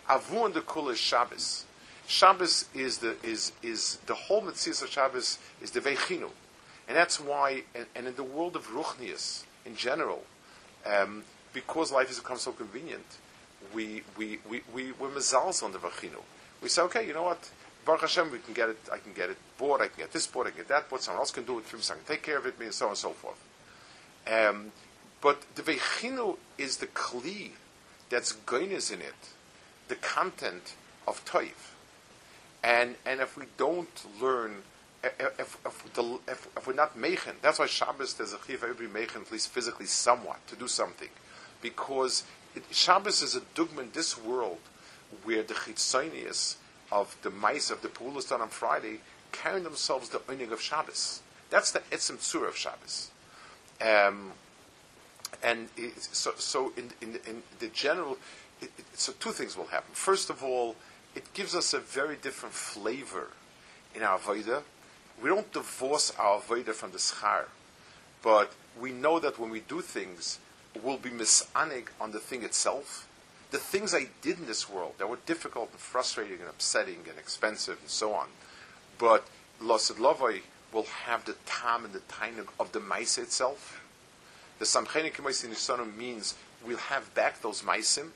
Avu 0.08 0.46
and 0.46 0.54
the 0.54 0.62
Kul 0.62 0.88
is 0.88 0.98
Shabbos. 0.98 1.65
Shabbos 2.06 2.66
is 2.74 2.98
the 2.98 3.16
is 3.22 3.52
is 3.62 3.98
the 4.06 4.14
whole 4.14 4.40
mitzvah 4.40 4.84
of 4.84 4.90
Shabbos 4.90 5.38
is 5.60 5.72
the 5.72 5.80
veichinu, 5.80 6.30
and 6.88 6.96
that's 6.96 7.18
why. 7.18 7.62
And, 7.74 7.86
and 7.94 8.06
in 8.06 8.14
the 8.14 8.22
world 8.22 8.54
of 8.54 8.68
ruchnius 8.68 9.44
in 9.64 9.74
general, 9.74 10.22
um, 10.86 11.24
because 11.52 11.90
life 11.90 12.08
has 12.08 12.20
become 12.20 12.38
so 12.38 12.52
convenient, 12.52 13.06
we 13.74 14.02
we 14.16 14.38
we 14.48 14.62
we 14.72 14.92
we're 14.92 15.08
on 15.08 15.14
the 15.14 15.78
veichinu. 15.78 16.22
We 16.62 16.68
say, 16.68 16.82
okay, 16.82 17.06
you 17.06 17.12
know 17.12 17.24
what? 17.24 17.50
Baruch 17.84 18.02
Hashem, 18.02 18.30
we 18.30 18.38
can 18.38 18.54
get 18.54 18.68
it. 18.68 18.78
I 18.92 18.98
can 18.98 19.12
get 19.12 19.30
it 19.30 19.36
board. 19.58 19.80
I 19.80 19.88
can 19.88 19.98
get 19.98 20.12
this 20.12 20.26
board. 20.26 20.46
I 20.46 20.50
can 20.50 20.58
get 20.58 20.68
that 20.68 20.88
board. 20.88 21.02
Someone 21.02 21.20
else 21.20 21.30
can 21.32 21.44
do 21.44 21.58
it 21.58 21.64
for 21.64 21.76
me. 21.76 21.82
Can 21.82 21.96
take 22.06 22.22
care 22.22 22.38
of 22.38 22.46
it. 22.46 22.58
Me 22.58 22.66
and 22.66 22.74
so 22.74 22.86
on 22.86 22.90
and 22.90 22.98
so 22.98 23.10
forth. 23.10 23.42
Um, 24.26 24.72
but 25.20 25.42
the 25.54 25.62
veichinu 25.62 26.36
is 26.58 26.78
the 26.78 26.86
kli 26.86 27.50
that's 28.10 28.32
goiness 28.32 28.90
in 28.90 29.00
it, 29.00 29.14
the 29.88 29.96
content 29.96 30.74
of 31.06 31.24
toiv. 31.24 31.75
And, 32.66 32.96
and 33.06 33.20
if 33.20 33.38
we 33.38 33.44
don't 33.56 34.20
learn, 34.20 34.56
if, 35.04 35.56
if, 35.64 35.94
the, 35.94 36.18
if, 36.26 36.48
if 36.56 36.66
we're 36.66 36.72
not 36.72 36.98
meichen, 36.98 37.36
that's 37.40 37.60
why 37.60 37.66
Shabbos, 37.66 38.14
there's 38.14 38.32
a 38.32 38.38
chiv 38.44 38.64
every 38.64 38.88
meichen, 38.88 39.22
at 39.22 39.30
least 39.30 39.50
physically 39.50 39.86
somewhat, 39.86 40.44
to 40.48 40.56
do 40.56 40.66
something. 40.66 41.08
Because 41.62 42.24
it, 42.56 42.64
Shabbos 42.72 43.22
is 43.22 43.36
a 43.36 43.42
dogma 43.54 43.82
in 43.82 43.90
this 43.92 44.20
world 44.20 44.58
where 45.22 45.44
the 45.44 45.54
chitzonius 45.54 46.56
of 46.90 47.16
the 47.22 47.30
mice 47.30 47.70
of 47.70 47.82
the 47.82 47.88
pulas 47.88 48.28
done 48.28 48.40
on 48.40 48.48
Friday 48.48 48.98
carry 49.30 49.60
themselves 49.60 50.08
the 50.08 50.20
earning 50.28 50.50
of 50.50 50.60
Shabbos. 50.60 51.22
That's 51.50 51.70
the 51.70 51.80
etzim 51.92 52.16
tzur 52.16 52.48
of 52.48 52.56
Shabbos. 52.56 53.12
Um, 53.80 54.32
and 55.40 55.68
it, 55.76 56.00
so, 56.00 56.32
so 56.36 56.72
in, 56.76 56.90
in, 57.00 57.20
in 57.28 57.44
the 57.60 57.68
general, 57.68 58.18
it, 58.60 58.72
so 58.94 59.12
two 59.20 59.30
things 59.30 59.56
will 59.56 59.66
happen. 59.66 59.94
First 59.94 60.30
of 60.30 60.42
all, 60.42 60.74
it 61.16 61.32
gives 61.32 61.54
us 61.54 61.72
a 61.72 61.80
very 61.80 62.14
different 62.14 62.54
flavor 62.54 63.28
in 63.94 64.02
our 64.02 64.18
Avodah. 64.18 64.62
We 65.20 65.30
don't 65.30 65.50
divorce 65.50 66.12
our 66.18 66.40
Avodah 66.40 66.74
from 66.74 66.92
the 66.92 66.98
Schar, 66.98 67.46
but 68.22 68.52
we 68.78 68.92
know 68.92 69.18
that 69.18 69.38
when 69.38 69.48
we 69.48 69.60
do 69.60 69.80
things, 69.80 70.38
we'll 70.82 70.98
be 70.98 71.08
misanig 71.08 71.86
on 71.98 72.12
the 72.12 72.18
thing 72.20 72.42
itself. 72.42 73.08
The 73.50 73.56
things 73.56 73.94
I 73.94 74.08
did 74.20 74.38
in 74.38 74.46
this 74.46 74.68
world 74.68 74.94
that 74.98 75.08
were 75.08 75.18
difficult 75.24 75.70
and 75.70 75.80
frustrating 75.80 76.40
and 76.40 76.50
upsetting 76.50 76.98
and 77.08 77.18
expensive 77.18 77.78
and 77.80 77.88
so 77.88 78.12
on, 78.12 78.26
but 78.98 79.26
Losid 79.58 79.96
Lovoi 79.96 80.42
will 80.70 80.84
have 81.06 81.24
the 81.24 81.36
tam 81.46 81.86
and 81.86 81.94
the 81.94 82.00
tainug 82.00 82.48
of 82.60 82.72
the 82.72 82.80
maisa 82.80 83.20
itself. 83.20 83.82
The 84.58 84.66
samchenik 84.66 85.18
in 85.18 85.98
means 85.98 86.34
we'll 86.66 86.76
have 86.76 87.14
back 87.14 87.40
those 87.40 87.62
maisim. 87.62 88.10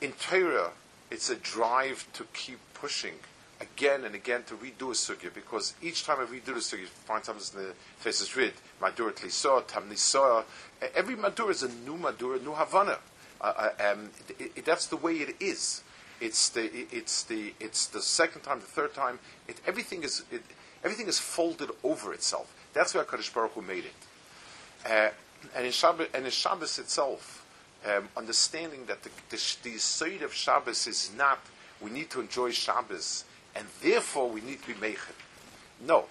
In 0.00 0.12
Torah, 0.12 0.70
it's 1.10 1.30
a 1.30 1.36
drive 1.36 2.06
to 2.14 2.24
keep 2.32 2.58
pushing 2.74 3.14
again 3.60 4.04
and 4.04 4.14
again 4.14 4.42
to 4.44 4.54
redo 4.54 4.90
a 4.90 4.94
sugya 4.94 5.32
because 5.34 5.74
each 5.82 6.04
time 6.04 6.18
I 6.20 6.24
redo 6.24 6.46
the 6.46 6.52
sugya, 6.54 6.86
find 6.86 7.24
something 7.24 7.60
in 7.60 7.68
the 7.68 7.74
faces 7.98 8.36
read 8.36 8.52
Madur 8.80 9.12
Tlisor, 9.12 9.64
Tamnisor. 9.64 10.44
Every 10.94 11.16
Madur 11.16 11.50
is 11.50 11.62
a 11.62 11.68
new 11.68 11.96
Madur, 11.98 12.42
new 12.42 12.52
Havana. 12.52 12.98
Uh, 13.40 13.44
uh, 13.44 13.92
um, 13.92 14.10
it, 14.38 14.52
it, 14.56 14.64
that's 14.64 14.86
the 14.86 14.96
way 14.96 15.14
it 15.14 15.36
is. 15.40 15.82
It's 16.20 16.50
the 16.50 16.70
it's 16.92 17.22
the 17.24 17.54
it's 17.60 17.86
the 17.86 18.02
second 18.02 18.42
time, 18.42 18.60
the 18.60 18.66
third 18.66 18.94
time. 18.94 19.18
It, 19.48 19.60
everything 19.66 20.02
is 20.02 20.24
it, 20.30 20.42
everything 20.84 21.08
is 21.08 21.18
folded 21.18 21.70
over 21.82 22.12
itself. 22.12 22.54
That's 22.74 22.94
why 22.94 23.02
Kadosh 23.04 23.32
Baruch 23.32 23.52
Hu 23.52 23.62
made 23.62 23.84
it. 23.84 24.90
Uh, 24.90 25.10
and 25.56 25.64
in 25.64 25.72
Shabbos, 25.72 26.08
and 26.12 26.26
in 26.26 26.30
Shabbos 26.30 26.78
itself, 26.78 27.39
um, 27.86 28.08
understanding 28.16 28.86
that 28.86 29.02
the, 29.02 29.10
the, 29.30 29.56
the 29.62 29.78
side 29.78 30.22
of 30.22 30.34
Shabbos 30.34 30.86
is 30.86 31.10
not 31.16 31.40
we 31.80 31.90
need 31.90 32.10
to 32.10 32.20
enjoy 32.20 32.50
Shabbos 32.50 33.24
and 33.54 33.66
therefore 33.82 34.28
we 34.28 34.40
need 34.40 34.62
to 34.62 34.68
be 34.68 34.74
meichen. 34.74 35.14
No, 35.86 36.04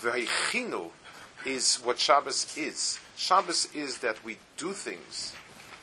v'heichinu 0.00 0.90
is 1.44 1.76
what 1.76 1.98
Shabbos 1.98 2.56
is. 2.56 2.98
Shabbos 3.16 3.68
is 3.74 3.98
that 3.98 4.24
we 4.24 4.38
do 4.56 4.72
things 4.72 5.34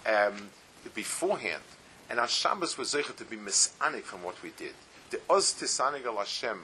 um, 0.05 0.49
beforehand, 0.93 1.61
and 2.09 2.19
on 2.19 2.27
Shabbos 2.27 2.77
we're 2.77 2.85
zeicher 2.85 3.15
to 3.15 3.25
be 3.25 3.37
misanik 3.37 4.03
from 4.03 4.23
what 4.23 4.41
we 4.41 4.49
did. 4.57 4.73
The 5.11 5.19
oz 5.29 5.53
tisanig 5.53 6.05
al 6.05 6.17
Hashem 6.17 6.59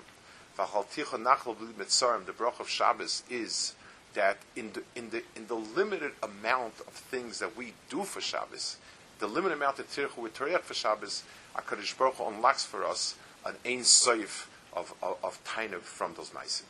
v'halticha 0.57 1.23
nachal 1.23 1.55
b'li 1.55 2.25
the 2.25 2.33
brach 2.33 2.59
of 2.59 2.67
Shabbos 2.67 3.23
is 3.29 3.75
that 4.17 4.37
in 4.55 4.71
the, 4.73 4.83
in 4.95 5.11
the, 5.11 5.23
in 5.35 5.45
the 5.47 5.55
limited 5.55 6.11
amount 6.23 6.73
of 6.87 6.93
things 6.93 7.37
that 7.39 7.55
we 7.55 7.73
do 7.89 8.03
for 8.03 8.19
Shabbos, 8.19 8.77
the 9.19 9.27
limited 9.27 9.55
amount 9.55 9.77
of 9.79 9.87
tirchu 9.87 10.17
we 10.17 10.29
teriach 10.29 10.61
for 10.61 10.73
Shabbos, 10.73 11.23
HaKadosh 11.55 11.97
Baruch 11.97 12.19
unlocks 12.19 12.65
for 12.65 12.83
us 12.83 13.15
an 13.45 13.55
ein 13.63 13.81
soif 13.81 14.47
of, 14.73 14.93
of, 15.01 15.17
of 15.23 15.35
from 15.35 16.15
those 16.15 16.31
maisim. 16.31 16.63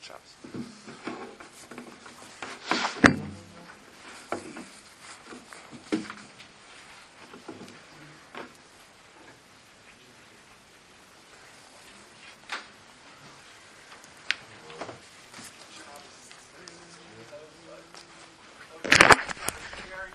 Shabbos. 0.00 0.85